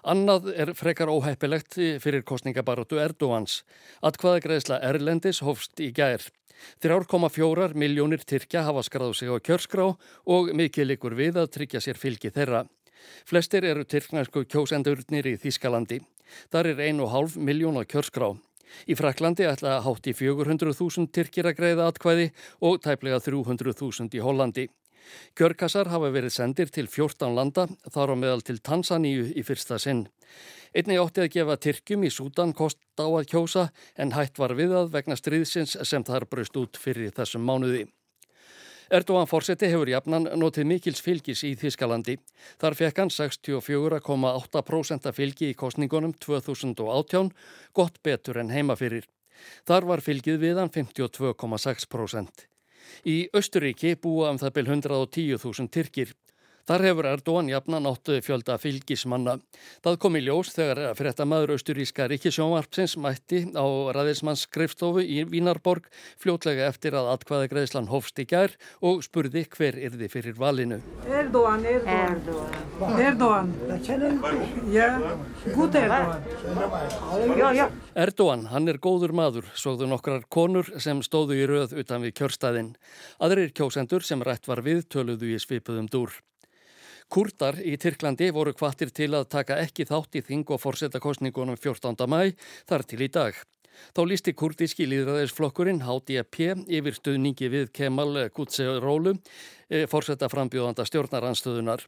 Annað 0.00 0.46
er 0.56 0.70
frekar 0.72 1.10
óheppilegt 1.12 1.76
fyrir 2.00 2.22
kostningabaróttu 2.24 2.96
Erdóans. 3.02 3.60
Atkvaðagreðsla 4.00 4.78
Erlendis 4.80 5.42
hófst 5.44 5.80
í 5.84 5.90
gær. 5.92 6.24
3,4 6.80 7.74
miljónir 7.76 8.24
Tyrkja 8.24 8.64
hafa 8.64 8.82
skráð 8.84 9.14
sig 9.18 9.28
á 9.28 9.36
kjörskrá 9.36 9.90
og 10.24 10.52
mikið 10.56 10.92
likur 10.92 11.16
við 11.16 11.40
að 11.40 11.52
tryggja 11.56 11.84
sér 11.84 12.00
fylgi 12.00 12.32
þeirra. 12.32 12.64
Flestir 13.28 13.64
eru 13.64 13.84
tyrknarsku 13.84 14.44
kjósendurnir 14.48 15.28
í 15.28 15.36
Þískalandi. 15.40 16.00
Þar 16.52 16.72
er 16.72 16.82
1,5 16.88 17.36
miljón 17.36 17.80
á 17.80 17.84
kjörskrá. 17.84 18.32
Í 18.88 18.96
Fraklandi 18.96 19.44
ætla 19.48 19.80
hátt 19.84 20.06
í 20.08 20.14
400.000 20.16 21.10
Tyrkir 21.12 21.48
að 21.50 21.56
greiða 21.58 21.88
atkvæði 21.90 22.30
og 22.64 22.80
tæplega 22.84 23.18
300.000 23.20 24.16
í 24.16 24.22
Hollandi. 24.24 24.68
Kjörkassar 25.38 25.90
hafa 25.92 26.10
verið 26.14 26.34
sendir 26.34 26.72
til 26.72 26.86
14 26.88 27.34
landa, 27.36 27.66
þar 27.90 28.14
á 28.14 28.16
meðal 28.18 28.42
til 28.46 28.58
Tansaníu 28.58 29.28
í 29.34 29.44
fyrsta 29.46 29.78
sinn. 29.78 30.06
Einni 30.74 30.98
ótti 31.02 31.24
að 31.24 31.32
gefa 31.34 31.56
Tyrkjum 31.58 32.04
í 32.06 32.10
Sútan 32.14 32.52
kost 32.54 32.78
á 32.94 33.06
að 33.06 33.28
kjósa 33.32 33.70
en 33.98 34.14
hætt 34.14 34.38
var 34.38 34.54
við 34.58 34.76
að 34.76 34.92
vegna 34.94 35.16
stríðsins 35.18 35.76
sem 35.82 36.04
þar 36.06 36.28
braust 36.30 36.56
út 36.60 36.78
fyrir 36.78 37.10
þessum 37.16 37.42
mánuði. 37.42 37.88
Erdogan 38.90 39.28
fórseti 39.30 39.68
hefur 39.70 39.86
jafnan 39.86 40.26
notið 40.34 40.66
mikils 40.66 40.98
fylgis 41.02 41.44
í 41.46 41.52
Þískalandi. 41.58 42.16
Þar 42.58 42.74
fekk 42.74 42.96
hann 42.98 43.12
64,8% 43.14 45.12
fylgi 45.14 45.50
í 45.52 45.58
kostningunum 45.58 46.10
2018, 46.18 47.30
gott 47.70 48.02
betur 48.02 48.42
en 48.42 48.50
heima 48.50 48.74
fyrir. 48.78 49.06
Þar 49.62 49.86
var 49.92 50.02
fylgið 50.02 50.42
viðan 50.42 50.74
52,6%. 50.74 52.50
Í 53.06 53.16
Östuríki 53.36 53.94
búa 54.00 54.30
um 54.34 54.40
það 54.40 54.56
byl 54.58 54.66
110.000 54.78 55.70
Tyrkir. 55.74 56.14
Þar 56.70 56.84
hefur 56.86 57.06
Erdogan 57.10 57.48
jafnan 57.50 57.86
áttu 57.90 58.14
fjölda 58.22 58.54
fylgismanna. 58.62 59.32
Það 59.82 59.96
kom 60.04 60.14
í 60.14 60.20
ljós 60.22 60.52
þegar 60.54 60.92
fréttamaður 60.94 61.56
austuríska 61.56 62.06
ríkisjónvarpsins 62.12 62.94
mætti 63.02 63.40
á 63.58 63.66
ræðismanns 63.96 64.44
skrifstofu 64.46 65.02
í 65.02 65.24
Vínarborg 65.26 65.88
fljótlega 66.22 66.68
eftir 66.70 66.94
að 66.94 67.10
atkvæða 67.16 67.48
greiðslan 67.50 67.90
hófst 67.90 68.22
í 68.22 68.28
gær 68.30 68.54
og 68.86 69.02
spurði 69.02 69.42
hver 69.50 69.80
yrði 69.82 70.10
fyrir 70.14 70.38
valinu. 70.38 70.78
Erdogan, 71.10 71.66
Erdogan. 71.66 72.22
Erdogan. 73.02 73.52
Erdogan. 73.90 74.40
Ja, 74.70 74.94
gút 75.50 75.74
Erdogan. 75.74 76.24
Já, 77.34 77.48
já. 77.64 77.66
Erdogan, 77.98 78.46
hann 78.54 78.70
er 78.70 78.78
góður 78.78 79.18
maður, 79.24 79.50
sóðu 79.58 79.90
nokkrar 79.90 80.22
konur 80.30 80.70
sem 80.78 81.02
stóðu 81.02 81.42
í 81.42 81.50
röð 81.50 81.80
utan 81.82 82.06
við 82.06 82.20
kjörstaðinn. 82.22 82.76
Aðrir 83.18 83.50
kjósendur 83.50 84.06
sem 84.06 84.22
rætt 84.22 84.46
var 84.46 84.62
við 84.62 84.86
töluðu 84.86 85.34
í 85.34 85.42
svipuðum 85.42 85.90
dúr. 85.90 86.20
Kurdar 87.10 87.56
í 87.66 87.72
Tyrklandi 87.74 88.28
voru 88.30 88.52
kvartir 88.54 88.92
til 88.94 89.08
að 89.18 89.24
taka 89.34 89.56
ekki 89.58 89.82
þátt 89.88 90.20
í 90.20 90.20
þing 90.22 90.52
og 90.54 90.60
forsetta 90.62 91.00
kostningunum 91.02 91.56
14. 91.58 91.96
mæ 92.06 92.36
þar 92.70 92.84
til 92.86 93.00
í 93.02 93.08
dag. 93.10 93.34
Þá 93.96 94.02
lísti 94.06 94.34
kurdíski 94.38 94.86
líðræðisflokkurinn 94.86 95.82
HDP 95.82 96.52
yfir 96.70 96.94
stuðningi 96.94 97.48
við 97.50 97.72
Kemal 97.74 98.28
Kutserólu, 98.36 99.16
e, 99.66 99.88
forsetta 99.90 100.28
frambjóðanda 100.30 100.86
stjórnaranstöðunar. 100.86 101.82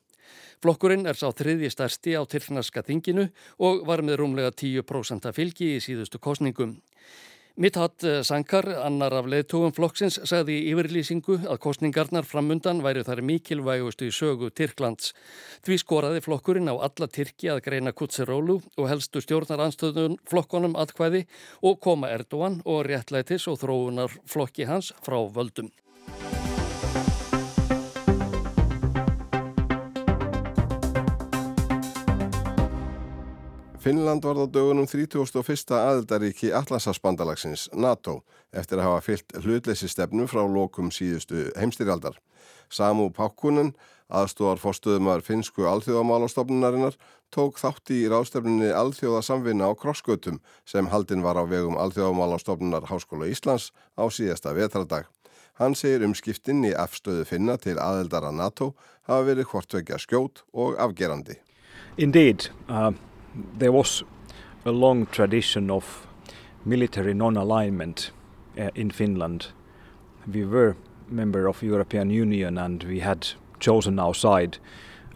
Flokkurinn 0.63 1.07
er 1.07 1.19
sá 1.19 1.29
þriðji 1.31 1.71
stærsti 1.71 2.17
á 2.19 2.27
Tyrknaska 2.27 2.83
þinginu 2.83 3.29
og 3.63 3.87
var 3.87 4.03
með 4.03 4.25
rúmlega 4.25 4.51
10% 4.51 5.31
fylgi 5.37 5.77
í 5.77 5.83
síðustu 5.85 6.19
kostningum. 6.19 6.81
Mithat 7.61 8.05
eh, 8.09 8.23
Sankar, 8.25 8.65
annar 8.81 9.13
af 9.13 9.27
leðtúum 9.29 9.75
flokksins, 9.77 10.17
sagði 10.25 10.55
í 10.57 10.71
yfirlýsingu 10.73 11.37
að 11.45 11.59
kostningarnar 11.61 12.25
framundan 12.25 12.81
væri 12.81 13.03
þar 13.05 13.21
mikilvægustu 13.29 14.09
í 14.09 14.15
sögu 14.17 14.49
Tyrklands. 14.57 15.13
Því 15.61 15.77
skoraði 15.83 16.23
flokkurinn 16.25 16.73
á 16.73 16.81
alla 16.81 17.11
Tyrki 17.13 17.53
að 17.53 17.61
greina 17.67 17.93
Kutserólu 17.93 18.63
og 18.81 18.89
helstu 18.89 19.21
stjórnaranstöðun 19.21 20.17
flokkonum 20.33 20.79
aðkvæði 20.81 21.27
og 21.61 21.77
koma 21.85 22.09
Erdogan 22.15 22.63
og 22.65 22.87
réttlætis 22.89 23.45
og 23.53 23.61
þróunar 23.61 24.17
flokki 24.25 24.65
hans 24.73 24.95
frá 25.05 25.21
völdum. 25.21 25.69
Finnland 33.83 34.23
var 34.23 34.39
á 34.39 34.47
dögunum 34.47 34.87
31. 34.87 35.73
aðeldaríki 35.75 36.53
Atlasasbandalagsins, 36.55 37.65
NATO, 37.75 38.21
eftir 38.55 38.79
að 38.79 38.87
hafa 38.87 39.01
fyllt 39.03 39.35
hlutleysi 39.43 39.89
stefnu 39.91 40.29
frá 40.31 40.45
lokum 40.47 40.93
síðustu 40.95 41.49
heimstyrjaldar. 41.59 42.15
Samu 42.71 43.09
Pákunen, 43.11 43.73
aðstóðar 44.07 44.63
fórstöðumar 44.63 45.27
finsku 45.27 45.67
alþjóðamálastofnunarinnar, 45.67 46.95
tók 47.35 47.59
þátti 47.59 48.05
í 48.05 48.07
ráðstefninni 48.15 48.71
alþjóðasamvinna 48.71 49.67
á 49.67 49.75
krossgötum 49.75 50.39
sem 50.63 50.87
haldinn 50.95 51.27
var 51.27 51.43
á 51.43 51.45
vegum 51.51 51.75
alþjóðamálastofnunar 51.75 52.87
Háskóla 52.87 53.27
Íslands 53.35 53.73
á 53.99 54.07
síðasta 54.07 54.55
vetradag. 54.55 55.11
Hann 55.59 55.75
segir 55.75 56.07
um 56.07 56.15
skiptinn 56.15 56.63
í 56.63 56.71
afstöðu 56.71 57.27
finna 57.27 57.59
til 57.59 57.81
aðeldara 57.83 58.31
NATO 58.31 58.77
hafa 59.11 59.27
verið 59.27 59.51
hvortvekja 59.51 59.99
skjót 59.99 60.47
og 60.55 60.79
afgerandi. 60.79 61.43
Indeed, 61.99 62.53
uh... 62.71 62.95
there 63.59 63.73
was 63.73 64.05
a 64.65 64.71
long 64.71 65.07
tradition 65.07 65.71
of 65.71 66.07
military 66.65 67.15
non-alignment 67.15 68.11
uh, 68.59 68.71
in 68.75 68.91
Finland. 68.91 69.49
We 70.33 70.45
were 70.45 70.77
member 71.09 71.49
of 71.49 71.63
European 71.63 72.11
Union 72.11 72.59
and 72.59 72.85
we 72.85 73.01
had 73.01 73.29
chosen 73.61 73.99
our 73.99 74.15
side, 74.15 74.59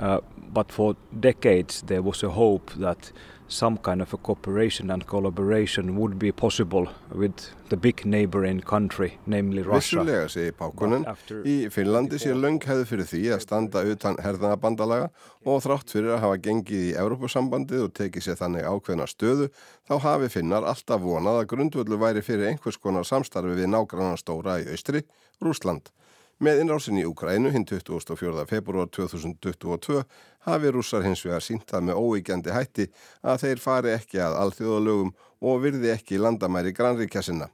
uh, 0.01 0.21
but 0.53 0.73
for 0.73 0.97
decades 1.21 1.83
there 1.83 2.03
was 2.03 2.23
a 2.23 2.31
hope 2.31 2.73
that 2.81 3.13
some 3.49 3.79
kind 3.79 4.03
of 4.03 4.13
a 4.13 4.17
cooperation 4.17 4.91
and 4.91 5.07
collaboration 5.07 5.97
would 5.97 6.19
be 6.19 6.33
possible 6.33 6.89
with 7.13 7.51
the 7.69 7.77
big 7.77 8.05
neighboring 8.05 8.61
country, 8.61 9.19
namely 9.27 9.63
Russia. 9.63 10.01
Vissulega, 10.01 10.29
segir 10.31 10.55
Pákunen, 10.59 11.07
í 11.47 11.57
Finnlandi 11.73 12.19
sé 12.23 12.35
löng 12.35 12.59
hefði 12.63 12.87
fyrir 12.91 13.09
því 13.11 13.23
að 13.37 13.45
standa 13.45 13.83
utan 13.87 14.19
herðanabandalaga 14.23 15.11
og 15.47 15.63
þrátt 15.65 15.95
fyrir 15.95 16.17
að 16.17 16.25
hafa 16.25 16.41
gengið 16.47 16.89
í 16.91 16.97
Európusambandið 17.03 17.87
og 17.87 17.95
tekið 17.99 18.27
sér 18.27 18.41
þannig 18.41 18.67
ákveðna 18.71 19.07
stöðu, 19.11 19.51
þá 19.87 19.95
hafi 20.07 20.33
Finnar 20.37 20.67
alltaf 20.67 21.03
vonað 21.03 21.43
að 21.43 21.51
grundvöldu 21.55 22.01
væri 22.03 22.25
fyrir 22.27 22.51
einhvers 22.53 22.81
konar 22.83 23.07
samstarfi 23.07 23.55
við 23.59 23.71
nágrannan 23.75 24.19
stóra 24.21 24.61
í 24.63 24.69
Austri, 24.75 25.07
Rúsland. 25.43 25.93
Með 26.37 26.59
innrásin 26.61 26.99
í 27.01 27.03
Ukrænu 27.09 27.49
hinn 27.49 27.65
24. 27.65 28.43
februar 28.45 28.91
2022 28.93 30.03
hafi 30.45 30.73
rússar 30.75 31.07
hins 31.07 31.23
vegar 31.25 31.41
sínt 31.41 31.65
það 31.71 31.87
með 31.89 32.01
óíkjandi 32.03 32.53
hætti 32.53 32.85
að 33.25 33.39
þeir 33.45 33.63
fari 33.63 33.93
ekki 33.95 34.21
að 34.21 34.37
alþjóðalögum 34.43 35.15
og 35.41 35.63
virði 35.63 35.95
ekki 35.95 36.21
landamæri 36.21 36.75
grannríkjasina. 36.77 37.49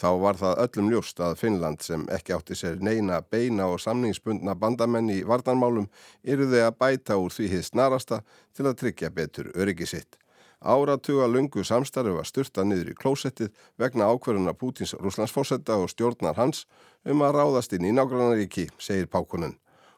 Þá 0.00 0.08
var 0.24 0.40
það 0.40 0.62
öllum 0.64 0.88
ljóst 0.94 1.20
að 1.20 1.36
Finnland 1.42 1.84
sem 1.84 2.08
ekki 2.08 2.32
átti 2.38 2.56
sér 2.56 2.80
neina 2.80 3.20
beina 3.20 3.68
og 3.68 3.84
samningsbundna 3.84 4.56
bandamenn 4.56 5.12
í 5.12 5.20
vardanmálum 5.28 5.90
yruði 6.24 6.64
að 6.64 6.78
bæta 6.80 7.20
úr 7.20 7.36
því 7.36 7.52
hið 7.52 7.68
snarasta 7.68 8.22
til 8.56 8.64
að 8.64 8.78
tryggja 8.80 9.12
betur 9.12 9.52
öryggisitt. 9.52 10.21
Áratuga 10.64 11.26
lungu 11.26 11.64
samstarfi 11.64 12.14
var 12.14 12.26
styrta 12.28 12.64
niður 12.64 12.92
í 12.92 12.94
klósettið 12.98 13.50
vegna 13.80 14.06
ákverðuna 14.12 14.54
Pútins 14.54 14.94
rúslandsfósetta 14.94 15.76
og 15.82 15.90
stjórnar 15.90 16.38
hans 16.38 16.66
um 17.04 17.24
að 17.26 17.36
ráðast 17.38 17.74
inn 17.74 17.88
í 17.88 17.92
nágrannaríki, 17.96 18.68
segir 18.78 19.10
Pákunen. 19.10 19.56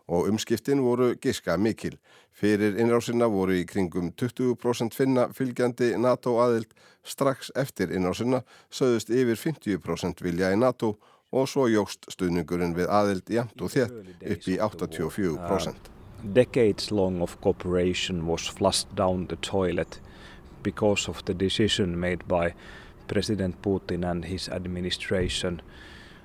Og 0.09 0.29
umskiptin 0.29 0.83
voru 0.85 1.15
giska 1.21 1.57
mikil. 1.57 1.97
Fyrir 2.33 2.77
innrásinna 2.81 3.29
voru 3.31 3.57
í 3.57 3.65
kringum 3.69 4.11
20% 4.21 4.97
finna 4.97 5.29
fylgjandi 5.33 5.95
NATO 6.01 6.37
aðild 6.45 6.73
strax 7.05 7.53
eftir 7.57 7.93
innrásinna 7.93 8.43
sögðust 8.73 9.13
yfir 9.13 9.41
50% 9.41 10.25
vilja 10.25 10.53
í 10.53 10.61
NATO 10.61 10.97
og 11.35 11.49
svo 11.51 11.67
jógst 11.69 12.09
stuðningurinn 12.13 12.77
við 12.77 12.91
aðild 12.93 13.31
jæmt 13.33 13.61
og 13.61 13.73
þétt 13.75 13.97
upp 14.35 14.49
í 14.49 14.59
84%. 14.59 15.89
Uh, 15.89 16.33
decades 16.35 16.91
long 16.91 17.21
of 17.23 17.41
cooperation 17.41 18.27
was 18.27 18.49
flushed 18.49 18.89
down 18.97 19.27
the 19.29 19.37
toilet 19.37 20.01
because 20.65 21.09
of 21.09 21.23
the 21.25 21.35
decision 21.35 22.01
made 22.01 22.27
by 22.27 22.55
President 23.07 23.61
Putin 23.63 24.05
and 24.11 24.25
his 24.25 24.49
administration 24.49 25.61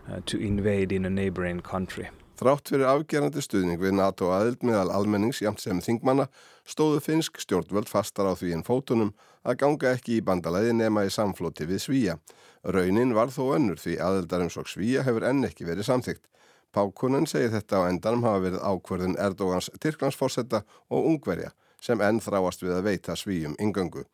uh, 0.10 0.22
to 0.26 0.40
invade 0.40 0.92
in 0.96 1.06
a 1.06 1.10
neighboring 1.10 1.62
country. 1.62 2.10
Þrátt 2.40 2.70
fyrir 2.72 2.88
afgerandi 2.88 3.42
stuðning 3.44 3.82
við 3.82 3.98
NATO 3.98 4.30
aðild 4.32 4.62
meðal 4.64 4.94
almennings 4.96 5.42
jamt 5.44 5.60
sem 5.60 5.82
þingmanna 5.84 6.30
stóðu 6.64 7.02
finsk 7.04 7.42
stjórnvöld 7.44 7.90
fastar 7.92 8.30
á 8.32 8.34
því 8.40 8.54
en 8.56 8.64
fótunum 8.64 9.10
að 9.44 9.58
ganga 9.66 9.92
ekki 9.92 10.22
í 10.22 10.24
bandalæði 10.24 10.72
nema 10.80 11.04
í 11.04 11.12
samflóti 11.12 11.68
við 11.68 11.84
Svíja. 11.84 12.16
Raunin 12.64 13.12
var 13.18 13.34
þó 13.36 13.58
önnur 13.58 13.82
því 13.84 13.98
aðildarum 14.06 14.52
svo 14.54 14.64
Svíja 14.64 15.04
hefur 15.04 15.28
enn 15.28 15.44
ekki 15.50 15.68
verið 15.68 15.90
samþygt. 15.90 16.24
Pákunen 16.72 17.28
segir 17.28 17.52
þetta 17.52 17.84
á 17.84 17.90
endanum 17.92 18.24
hafa 18.24 18.46
verið 18.46 18.64
ákverðin 18.64 19.20
Erdogans 19.20 19.68
Tyrklandsforsetta 19.84 20.64
og 20.88 21.12
Ungverja 21.12 21.52
sem 21.84 22.00
enn 22.00 22.24
þráast 22.24 22.64
við 22.64 22.78
að 22.78 22.88
veita 22.88 23.20
Svíjum 23.20 23.60
ingöngu. 23.60 24.06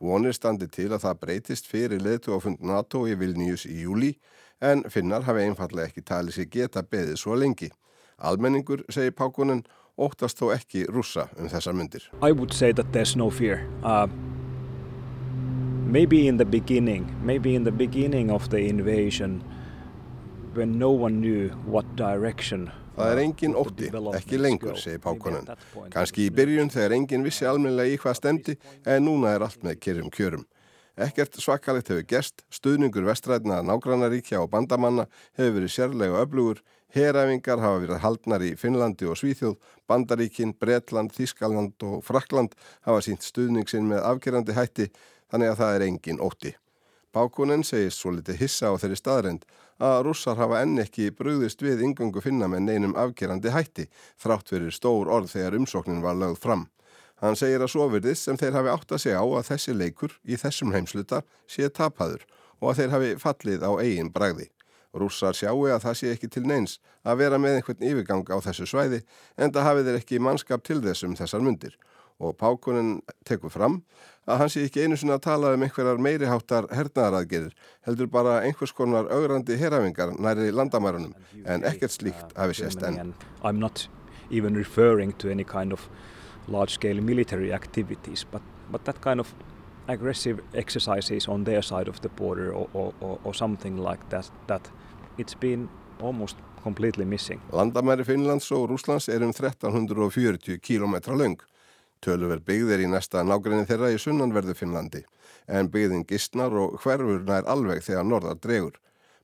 Vonir 0.00 0.34
standi 0.36 0.68
til 0.70 0.92
að 0.92 1.02
það 1.02 1.20
breytist 1.22 1.66
fyrir 1.66 2.02
leðtu 2.02 2.36
á 2.36 2.38
fund 2.38 2.60
NATO 2.62 3.02
í 3.10 3.16
Vilnius 3.18 3.66
í 3.66 3.80
júli 3.82 4.12
en 4.62 4.84
finnar 4.90 5.26
hafi 5.26 5.42
einfallega 5.42 5.90
ekki 5.90 6.04
talið 6.06 6.36
sér 6.36 6.48
geta 6.52 6.82
beðið 6.82 7.18
svo 7.18 7.34
lengi. 7.34 7.70
Almenningur, 8.18 8.84
segir 8.90 9.14
Pákunen, 9.18 9.64
óttast 9.98 10.38
þó 10.38 10.52
ekki 10.54 10.84
rúsa 10.86 11.28
um 11.38 11.50
þessar 11.50 11.74
myndir. 11.74 12.06
I 12.22 12.30
would 12.30 12.54
say 12.54 12.72
that 12.72 12.92
there's 12.92 13.16
no 13.16 13.30
fear. 13.30 13.66
Uh, 13.82 14.06
maybe 15.86 16.28
in 16.28 16.38
the 16.38 16.46
beginning, 16.46 17.10
maybe 17.22 17.54
in 17.54 17.64
the 17.64 17.74
beginning 17.74 18.30
of 18.30 18.48
the 18.50 18.68
invasion 18.68 19.42
no 20.66 20.90
one 20.90 21.20
knew 21.20 21.48
what 21.66 21.86
direction 21.96 22.70
Það 22.98 23.12
er 23.12 23.20
engin 23.22 23.54
ótti, 23.54 23.88
ekki 24.18 24.38
lengur, 24.40 24.78
segir 24.80 24.98
Pákonen. 24.98 25.44
Kanski 25.92 26.24
í 26.26 26.32
byrjun 26.34 26.70
þegar 26.74 26.96
engin 26.96 27.22
vissi 27.22 27.46
almennilega 27.46 27.94
í 27.94 27.98
hvað 28.02 28.16
stemdi, 28.18 28.56
en 28.82 29.04
núna 29.06 29.36
er 29.36 29.44
allt 29.46 29.62
með 29.62 29.78
kyrrum 29.84 30.08
kjörum. 30.10 30.42
Ekkert 30.98 31.38
svakalegt 31.38 31.92
hefur 31.92 32.06
gerst, 32.10 32.42
stuðningur 32.50 33.06
vestræðina 33.06 33.60
nágrannaríkja 33.62 34.40
og 34.42 34.50
bandamanna 34.50 35.06
hefur 35.38 35.60
verið 35.60 35.74
sérlega 35.76 36.24
öflugur, 36.24 36.64
heræfingar 36.90 37.62
hafa 37.62 37.84
verið 37.84 38.02
haldnar 38.02 38.42
í 38.42 38.54
Finnlandi 38.58 39.06
og 39.06 39.20
Svíþjóð, 39.20 39.54
bandaríkin, 39.86 40.56
Bretland, 40.58 41.14
Þískaland 41.14 41.86
og 41.86 42.02
Frakland 42.02 42.58
hafa 42.88 43.04
sínt 43.06 43.22
stuðning 43.22 43.70
sinn 43.70 43.86
með 43.86 44.02
afgerandi 44.10 44.58
hætti, 44.58 44.88
þannig 45.30 45.52
að 45.52 45.60
það 45.62 45.76
er 45.76 45.86
engin 45.86 46.24
ótti. 46.24 46.56
Pákunen 47.14 47.62
segist 47.64 48.02
svo 48.02 48.10
litið 48.16 48.42
hissa 48.42 48.68
á 48.68 48.74
þeirri 48.74 48.98
staðrend 48.98 49.46
að 49.78 50.00
rússar 50.06 50.38
hafa 50.38 50.62
enn 50.64 50.78
ekki 50.82 51.12
bröðist 51.14 51.62
við 51.62 51.84
yngungu 51.86 52.22
finna 52.22 52.48
með 52.50 52.64
neinum 52.66 52.96
afgerandi 52.98 53.52
hætti 53.54 53.86
þrátt 54.18 54.50
fyrir 54.50 54.74
stór 54.74 55.10
orð 55.10 55.30
þegar 55.34 55.56
umsóknin 55.60 56.02
var 56.02 56.18
lögð 56.18 56.42
fram. 56.42 56.66
Hann 57.22 57.38
segir 57.38 57.62
að 57.62 57.72
svo 57.72 57.88
virðist 57.90 58.26
sem 58.26 58.38
þeir 58.38 58.58
hafi 58.58 58.70
átt 58.74 58.92
að 58.94 59.02
segja 59.02 59.22
á 59.22 59.26
að 59.26 59.48
þessi 59.50 59.74
leikur 59.74 60.14
í 60.22 60.38
þessum 60.38 60.74
heimsluta 60.74 61.22
sé 61.50 61.66
tapaður 61.68 62.26
og 62.60 62.70
að 62.70 62.80
þeir 62.80 62.94
hafi 62.94 63.10
fallið 63.22 63.66
á 63.66 63.70
eigin 63.78 64.12
bragði. 64.14 64.50
Rússar 64.94 65.36
sjáu 65.36 65.66
að 65.68 65.82
það 65.84 65.98
sé 65.98 66.12
ekki 66.14 66.30
til 66.32 66.44
neins 66.48 66.78
að 67.04 67.20
vera 67.22 67.38
með 67.38 67.58
einhvern 67.58 67.84
yfirgang 67.90 68.30
á 68.32 68.38
þessu 68.46 68.66
svæði 68.70 69.02
en 69.36 69.52
það 69.52 69.66
hafi 69.68 69.84
þeir 69.86 69.98
ekki 70.00 70.22
mannskap 70.22 70.64
til 70.64 70.78
þessum 70.82 71.16
þessar 71.18 71.44
mundir 71.44 71.76
og 72.18 72.36
Pákunin 72.38 73.00
tekur 73.28 73.52
fram 73.54 73.82
að 74.28 74.42
hann 74.42 74.52
sé 74.52 74.64
ekki 74.66 74.84
einu 74.84 74.98
sinna 74.98 75.16
að 75.18 75.24
tala 75.28 75.52
um 75.56 75.64
einhverjar 75.64 76.00
meiriháttar 76.02 76.68
hernaðaraðgerir 76.74 77.54
heldur 77.86 78.10
bara 78.12 78.40
einhvers 78.44 78.74
konar 78.76 79.10
augrandi 79.14 79.56
herafingar 79.60 80.16
næri 80.18 80.50
landamærunum 80.52 81.14
en 81.44 81.66
ekkert 81.68 81.94
slíkt 81.94 82.34
hafi 82.36 82.58
sést 82.58 82.82
enn. 82.82 83.14
I'm 83.42 83.58
not 83.58 83.88
even 84.30 84.54
referring 84.54 85.14
to 85.18 85.30
any 85.30 85.44
kind 85.44 85.72
of 85.72 85.88
large 86.48 86.74
scale 86.74 87.00
military 87.00 87.52
activities 87.52 88.24
but, 88.24 88.42
but 88.70 88.84
that 88.84 89.00
kind 89.00 89.20
of 89.20 89.34
aggressive 89.88 90.42
exercises 90.54 91.28
on 91.28 91.44
their 91.44 91.62
side 91.62 91.88
of 91.88 92.00
the 92.00 92.08
border 92.08 92.52
or, 92.52 92.68
or, 92.74 93.18
or 93.24 93.34
something 93.34 93.78
like 93.78 94.08
that, 94.10 94.30
that 94.46 94.70
it's 95.16 95.34
been 95.34 95.68
almost 96.00 96.36
completely 96.62 97.04
missing. 97.04 97.40
Landamæri 97.52 98.04
Finnlands 98.04 98.52
og 98.52 98.70
Rúslands 98.70 99.08
er 99.08 99.22
um 99.24 99.32
1340 99.32 100.58
km 100.58 100.94
lang. 101.16 101.38
Töluver 102.04 102.40
byggð 102.44 102.74
er 102.74 102.82
í 102.84 102.90
næsta 102.90 103.24
nágrinni 103.26 103.66
þeirra 103.66 103.90
í 103.94 103.98
sunnanverðu 103.98 104.54
Finnlandi 104.58 105.02
en 105.48 105.70
byggðin 105.72 106.04
gistnar 106.08 106.54
og 106.54 106.76
hverfur 106.82 107.24
nær 107.26 107.48
alveg 107.48 107.82
þegar 107.86 108.06
norðar 108.06 108.38
dregur. 108.42 108.76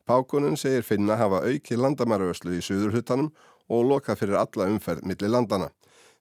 Pákunin 0.09 0.57
segir 0.61 0.85
Finna 0.85 1.17
hafa 1.21 1.45
auki 1.49 1.77
landamæruöslu 1.77 2.57
í 2.59 2.65
suðurhutanum 2.65 3.31
og 3.73 3.87
loka 3.89 4.17
fyrir 4.17 4.41
alla 4.41 4.69
umferð 4.73 5.07
millir 5.09 5.33
landana. 5.33 5.71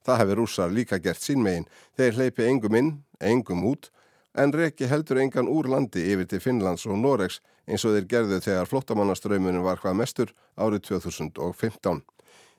Það 0.04 0.20
hefur 0.22 0.40
rússar 0.42 0.72
líka 0.72 1.00
gert 1.00 1.24
sín 1.24 1.44
megin. 1.44 1.66
Þeir 1.98 2.18
hleypi 2.20 2.48
engum 2.48 2.76
inn, 2.80 2.94
engum 3.20 3.64
út 3.68 3.90
en 4.34 4.54
reki 4.54 4.88
heldur 4.90 5.22
engan 5.22 5.50
úr 5.52 5.70
landi 5.70 6.04
yfir 6.14 6.28
til 6.30 6.42
Finnlands 6.44 6.86
og 6.88 6.98
Noregs 7.00 7.40
eins 7.68 7.86
og 7.86 7.96
þeir 7.96 8.08
gerðu 8.14 8.40
þegar 8.44 8.70
flottamannaströymunu 8.70 9.64
var 9.64 9.82
hvað 9.84 10.00
mestur 10.00 10.34
árið 10.58 10.88
2015. 10.90 12.02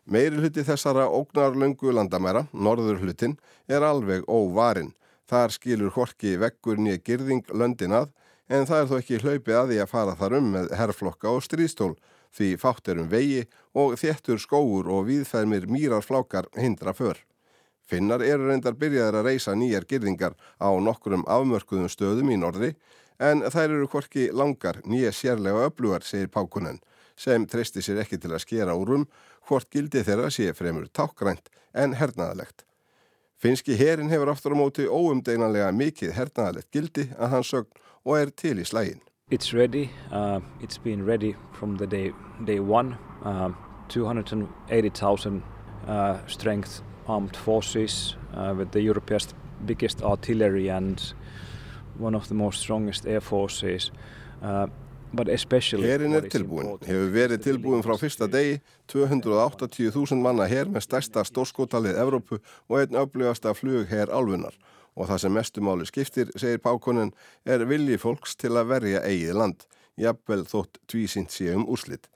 Meiri 0.05 0.37
hluti 0.37 0.64
þessara 0.67 1.07
ógnarlöngu 1.09 1.93
landamæra, 1.97 2.45
norður 2.53 3.01
hlutin, 3.01 3.38
er 3.69 3.85
alveg 3.87 4.27
óvarin. 4.29 4.93
Þar 5.25 5.55
skilur 5.55 5.95
horki 5.95 6.35
vekkur 6.37 6.77
nýja 6.77 7.01
girðing 7.01 7.47
löndin 7.57 7.97
að 7.97 8.11
en 8.53 8.67
það 8.69 8.83
er 8.83 8.90
þó 8.90 8.97
ekki 8.99 9.21
hlaupi 9.23 9.55
að 9.57 9.71
því 9.71 9.79
að 9.81 9.93
fara 9.95 10.17
þar 10.21 10.37
um 10.38 10.51
með 10.53 10.75
herrflokka 10.77 11.33
og 11.33 11.45
stríðstól 11.47 11.95
því 12.35 12.49
fátt 12.61 12.90
er 12.93 13.01
um 13.01 13.09
vegi 13.09 13.47
og 13.81 13.95
þéttur 14.01 14.43
skóur 14.43 14.90
og 14.93 15.07
viðfæðmir 15.09 15.69
mýrarflákar 15.71 16.51
hindra 16.59 16.93
för. 16.93 17.17
Finnar 17.88 18.25
eru 18.25 18.49
reyndar 18.49 18.77
byrjaðir 18.81 19.21
að 19.21 19.29
reysa 19.31 19.55
nýjar 19.57 19.87
girðingar 19.88 20.37
á 20.61 20.69
nokkurum 20.81 21.25
afmörkuðum 21.29 21.88
stöðum 21.93 22.33
í 22.33 22.38
norðri 22.40 22.75
en 23.21 23.45
þær 23.45 23.69
eru 23.71 23.88
hvorki 23.88 24.31
langar 24.33 24.81
nýja 24.85 25.12
sérlega 25.12 25.69
öflugar, 25.69 26.03
segir 26.03 26.29
Pákunen, 26.33 26.81
sem 27.16 27.46
treysti 27.46 27.83
sér 27.83 28.03
ekki 28.03 28.18
til 28.20 28.33
að 28.35 28.44
skera 28.44 28.77
úrum 28.79 29.07
hvort 29.48 29.70
gildi 29.70 30.03
þeirra 30.07 30.31
sé 30.33 30.53
fremur 30.57 30.88
tákgrænt 30.92 31.50
en 31.74 31.96
hernaðalegt. 31.98 32.64
Finski 33.38 33.77
herin 33.77 34.11
hefur 34.12 34.31
aftur 34.33 34.55
á 34.55 34.57
móti 34.57 34.87
óumdeinanlega 34.88 35.72
mikið 35.74 36.14
hernaðalegt 36.16 36.70
gildi 36.72 37.11
að 37.18 37.35
hans 37.37 37.50
sögn 37.53 37.83
og 38.05 38.18
er 38.18 38.31
til 38.31 38.59
í 38.61 38.64
slægin. 38.64 39.03
It's 39.31 39.55
ready, 39.55 39.90
uh, 40.12 40.40
it's 40.61 40.79
been 40.79 41.05
ready 41.07 41.35
from 41.53 41.77
the 41.79 41.87
day, 41.87 42.12
day 42.44 42.61
one, 42.61 42.96
uh, 43.24 43.50
280,000 43.88 45.42
uh, 45.88 46.18
strength 46.27 46.83
armed 47.07 47.37
forces 47.37 48.16
uh, 48.35 48.55
with 48.57 48.72
the 48.72 48.81
Europe's 48.81 49.35
biggest 49.64 50.03
artillery 50.03 50.68
and 50.68 51.14
one 51.98 52.14
of 52.14 52.29
the 52.29 52.35
most 52.35 52.61
strongest 52.61 53.07
air 53.07 53.20
forces. 53.20 53.90
Herin 55.85 56.16
er 56.18 56.29
tilbúin, 56.33 56.70
hefur 56.85 57.12
verið 57.14 57.42
tilbúin 57.46 57.85
frá 57.87 57.94
fyrsta 58.00 58.29
degi, 58.31 58.59
280.000 58.92 60.20
manna 60.22 60.48
her 60.50 60.70
með 60.70 60.87
stærsta 60.88 61.24
stórskótalið 61.29 62.00
Evrópu 62.03 62.40
og 62.40 62.81
einn 62.81 62.98
öflugasta 63.03 63.55
flug 63.57 63.87
her 63.92 64.12
álfunar. 64.12 64.57
Og 64.94 65.09
það 65.11 65.24
sem 65.24 65.35
mestumáli 65.35 65.87
skiptir, 65.90 66.29
segir 66.38 66.61
Pákonin, 66.62 67.14
er 67.44 67.64
vilji 67.66 67.98
fólks 67.98 68.37
til 68.38 68.53
að 68.55 68.68
verja 68.77 69.03
eigið 69.03 69.38
land, 69.40 69.64
jafnvel 69.98 70.44
þótt 70.46 70.79
tvísint 70.90 71.35
sé 71.35 71.50
um 71.55 71.66
úrslitt. 71.66 72.07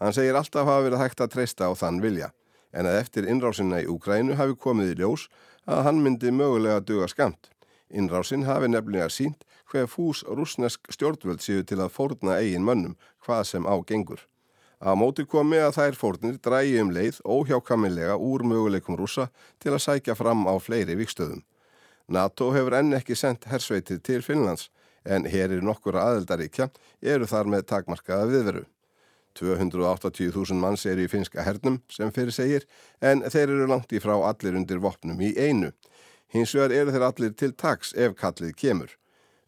Hann 0.00 0.14
segir 0.14 0.36
alltaf 0.36 0.68
hafa 0.68 0.84
verið 0.84 1.02
hægt 1.02 1.24
að 1.24 1.32
treysta 1.36 1.70
á 1.70 1.72
þann 1.76 2.02
vilja 2.04 2.32
en 2.72 2.88
að 2.88 2.98
eftir 3.02 3.28
innrásinna 3.28 3.82
í 3.82 3.88
Úkrænu 3.90 4.36
hafi 4.38 4.56
komið 4.60 4.92
í 4.92 4.98
ljós 5.00 5.28
að 5.68 5.84
hann 5.88 6.02
myndi 6.04 6.32
mögulega 6.34 6.84
duga 6.84 7.08
skamt. 7.10 7.50
Innrásin 7.90 8.44
hafi 8.44 8.68
nefnilega 8.68 9.08
sínt 9.08 9.44
hver 9.72 9.86
fús 9.88 10.24
rúsnesk 10.24 10.90
stjórnvöld 10.92 11.44
séu 11.44 11.64
til 11.64 11.80
að 11.80 11.94
fórna 11.94 12.38
eigin 12.40 12.64
mönnum 12.64 12.96
hvað 13.24 13.44
sem 13.52 13.68
á 13.68 13.74
gengur. 13.88 14.20
Á 14.78 14.94
móti 14.94 15.24
komi 15.26 15.58
að 15.58 15.74
þær 15.78 15.96
fórnir 15.98 16.36
drægi 16.38 16.78
um 16.82 16.92
leið 16.94 17.20
óhjákamilega 17.24 18.14
úr 18.14 18.44
möguleikum 18.46 18.98
rúsa 18.98 19.28
til 19.58 19.72
að 19.74 19.84
sækja 19.86 20.14
fram 20.14 20.46
á 20.46 20.54
fleiri 20.62 20.94
vikstöðum. 21.00 21.42
NATO 22.08 22.52
hefur 22.54 22.78
enn 22.78 22.94
ekki 22.96 23.16
sendt 23.18 23.48
hersveitir 23.50 23.98
til 24.00 24.22
Finnlands 24.22 24.68
en 25.04 25.26
herir 25.28 25.64
nokkura 25.64 26.04
aðeldaríkja 26.08 26.68
eru 27.02 27.26
þar 27.26 27.50
með 27.50 27.66
takmarkaða 27.72 28.28
viðveru. 28.30 28.64
280.000 29.38 30.58
manns 30.58 30.86
eru 30.86 31.04
í 31.04 31.10
finska 31.10 31.44
hernum 31.46 31.80
sem 31.92 32.10
fyrir 32.14 32.34
segir 32.34 32.64
en 33.02 33.22
þeir 33.26 33.52
eru 33.52 33.68
langt 33.70 33.92
í 33.94 34.00
frá 34.02 34.14
allir 34.16 34.56
undir 34.58 34.80
vopnum 34.82 35.20
í 35.20 35.34
einu. 35.36 35.72
Hins 36.28 36.54
vegar 36.54 36.74
eru 36.76 36.92
þeir 36.92 37.06
allir 37.06 37.34
til 37.40 37.54
taks 37.56 37.94
ef 37.96 38.16
kallið 38.18 38.56
kemur. 38.60 38.90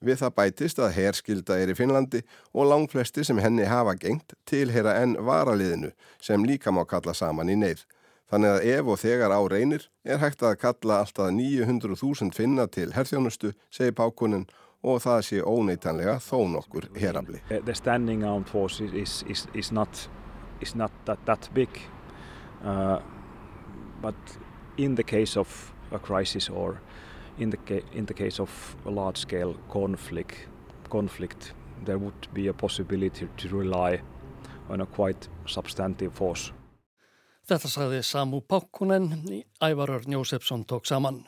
Við 0.00 0.16
það 0.22 0.36
bætist 0.38 0.78
að 0.80 0.94
herskilda 0.96 1.58
er 1.60 1.72
í 1.72 1.76
Finnlandi 1.76 2.22
og 2.56 2.70
langflesti 2.70 3.24
sem 3.26 3.40
henni 3.44 3.66
hafa 3.68 3.92
gengt 4.00 4.32
tilhera 4.48 4.94
enn 5.02 5.18
varaliðinu 5.26 5.90
sem 6.24 6.44
líka 6.48 6.72
má 6.72 6.86
kalla 6.88 7.12
saman 7.12 7.52
í 7.52 7.56
neyð. 7.60 7.82
Þannig 8.30 8.54
að 8.54 8.66
ef 8.72 8.88
og 8.88 8.98
þegar 9.02 9.34
á 9.36 9.40
reynir 9.50 9.84
er 10.06 10.22
hægt 10.22 10.44
að 10.46 10.56
kalla 10.62 11.02
alltaf 11.02 11.28
900.000 11.34 12.32
finna 12.32 12.64
til 12.70 12.94
herþjónustu, 12.94 13.52
segir 13.68 13.92
Pákunin 13.98 14.46
og 14.80 15.02
það 15.04 15.20
sé 15.26 15.40
óneitanlega 15.44 16.16
þó 16.24 16.46
nokkur 16.48 16.86
herafli. 16.96 17.42
The 17.50 17.74
standing 17.74 18.24
armed 18.24 18.48
force 18.48 18.80
is, 18.80 19.20
is, 19.28 19.46
is, 19.52 19.72
not, 19.72 20.08
is 20.62 20.74
not 20.74 20.92
that, 21.04 21.20
that 21.26 21.50
big 21.52 21.68
uh, 22.64 23.02
but 24.00 24.16
in 24.78 24.94
the 24.94 25.04
case 25.04 25.36
of 25.36 25.74
a 25.92 25.98
crisis 25.98 26.48
or 26.48 26.80
in 27.38 27.50
the, 27.50 27.82
in 27.92 28.06
the 28.06 28.14
case 28.14 28.40
of 28.40 28.76
a 28.86 28.90
large 28.90 29.18
scale 29.18 29.54
conflict, 29.68 30.46
conflict 30.88 31.52
there 31.84 31.98
would 31.98 32.28
be 32.34 32.48
a 32.48 32.52
possibility 32.52 33.28
to 33.36 33.48
rely 33.48 34.00
on 34.68 34.80
a 34.80 34.86
quite 34.86 35.28
substantive 35.46 36.12
force. 36.14 36.52
Þetta 37.50 37.68
sagði 37.68 38.02
Samu 38.06 38.42
Pákunen, 38.46 39.08
Ævarur 39.62 40.04
Njósefsson 40.06 40.64
tók 40.64 40.86
saman. 40.86 41.24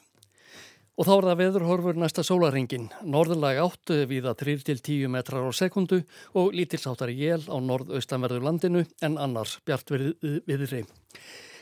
Og 1.00 1.06
þá 1.08 1.12
er 1.14 1.26
það 1.26 1.38
veðurhorfur 1.40 1.96
næsta 1.96 2.22
sólaringin. 2.26 2.90
Norðurlag 3.08 3.62
áttu 3.62 4.02
viða 4.10 4.34
3-10 4.36 5.08
metrar 5.08 5.46
á 5.48 5.52
sekundu 5.56 6.02
og 6.36 6.52
lítilsáttar 6.52 7.08
jél 7.16 7.46
á 7.48 7.56
norðaustanverðu 7.56 8.42
landinu 8.44 8.82
en 9.00 9.16
annars 9.16 9.56
bjart 9.64 9.88
viðri. 9.88 10.82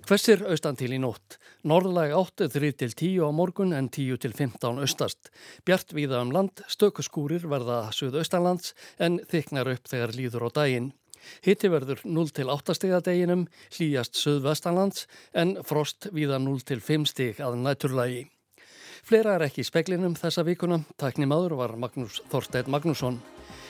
Hversir 0.08 0.42
austan 0.50 0.78
til 0.80 0.90
í 0.96 0.98
nótt. 0.98 1.36
Norðurlag 1.62 2.10
áttu 2.16 2.48
3-10 2.50 3.20
á 3.22 3.30
morgun 3.30 3.76
en 3.76 3.86
10-15 3.92 4.82
austast. 4.82 5.30
Bjart 5.62 5.94
viða 5.94 6.24
um 6.24 6.32
land, 6.34 6.64
stökuskúrir 6.66 7.46
verða 7.46 7.84
suðaustanlands 7.94 8.74
en 8.98 9.20
þyknar 9.30 9.76
upp 9.76 9.92
þegar 9.92 10.16
líður 10.16 10.48
á 10.50 10.58
daginn. 10.58 10.90
Hitti 11.44 11.70
verður 11.70 12.02
0-8 12.02 12.74
steg 12.74 12.96
að 12.96 13.06
deginum, 13.12 13.46
hlýjast 13.76 14.18
suðvestanlands 14.18 15.06
en 15.36 15.58
frost 15.62 16.10
viða 16.16 16.42
0-5 16.42 17.06
steg 17.12 17.44
að 17.44 17.60
næturlagi. 17.62 18.26
Fleira 19.06 19.36
er 19.36 19.46
ekki 19.46 19.64
í 19.64 19.66
speklinum 19.66 20.16
þessa 20.18 20.44
vikuna. 20.46 20.80
Takni 21.00 21.28
maður 21.28 21.56
var 21.60 21.76
Magnús 21.80 22.20
Þorstein 22.30 22.70
Magnússon. 22.70 23.20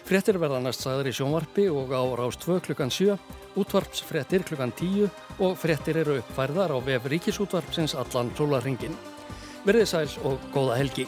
Frettir 0.09 0.41
verða 0.43 0.61
næst 0.65 0.83
sagður 0.83 1.11
í 1.11 1.15
sjónvarpi 1.15 1.67
og 1.71 1.93
á 1.95 2.03
rást 2.19 2.43
2 2.47 2.59
klukkan 2.67 2.91
7, 2.91 3.19
útvarpsfrettir 3.61 4.47
klukkan 4.49 4.73
10 4.73 5.11
og 5.39 5.59
frettir 5.61 6.01
eru 6.03 6.19
uppfærðar 6.23 6.75
á 6.75 6.79
vef 6.83 7.07
ríkisútvarpsins 7.13 7.95
allan 7.95 8.33
sólaringin. 8.39 8.97
Verðið 9.67 9.93
sæls 9.93 10.19
og 10.25 10.41
góða 10.55 10.81
helgi. 10.81 11.07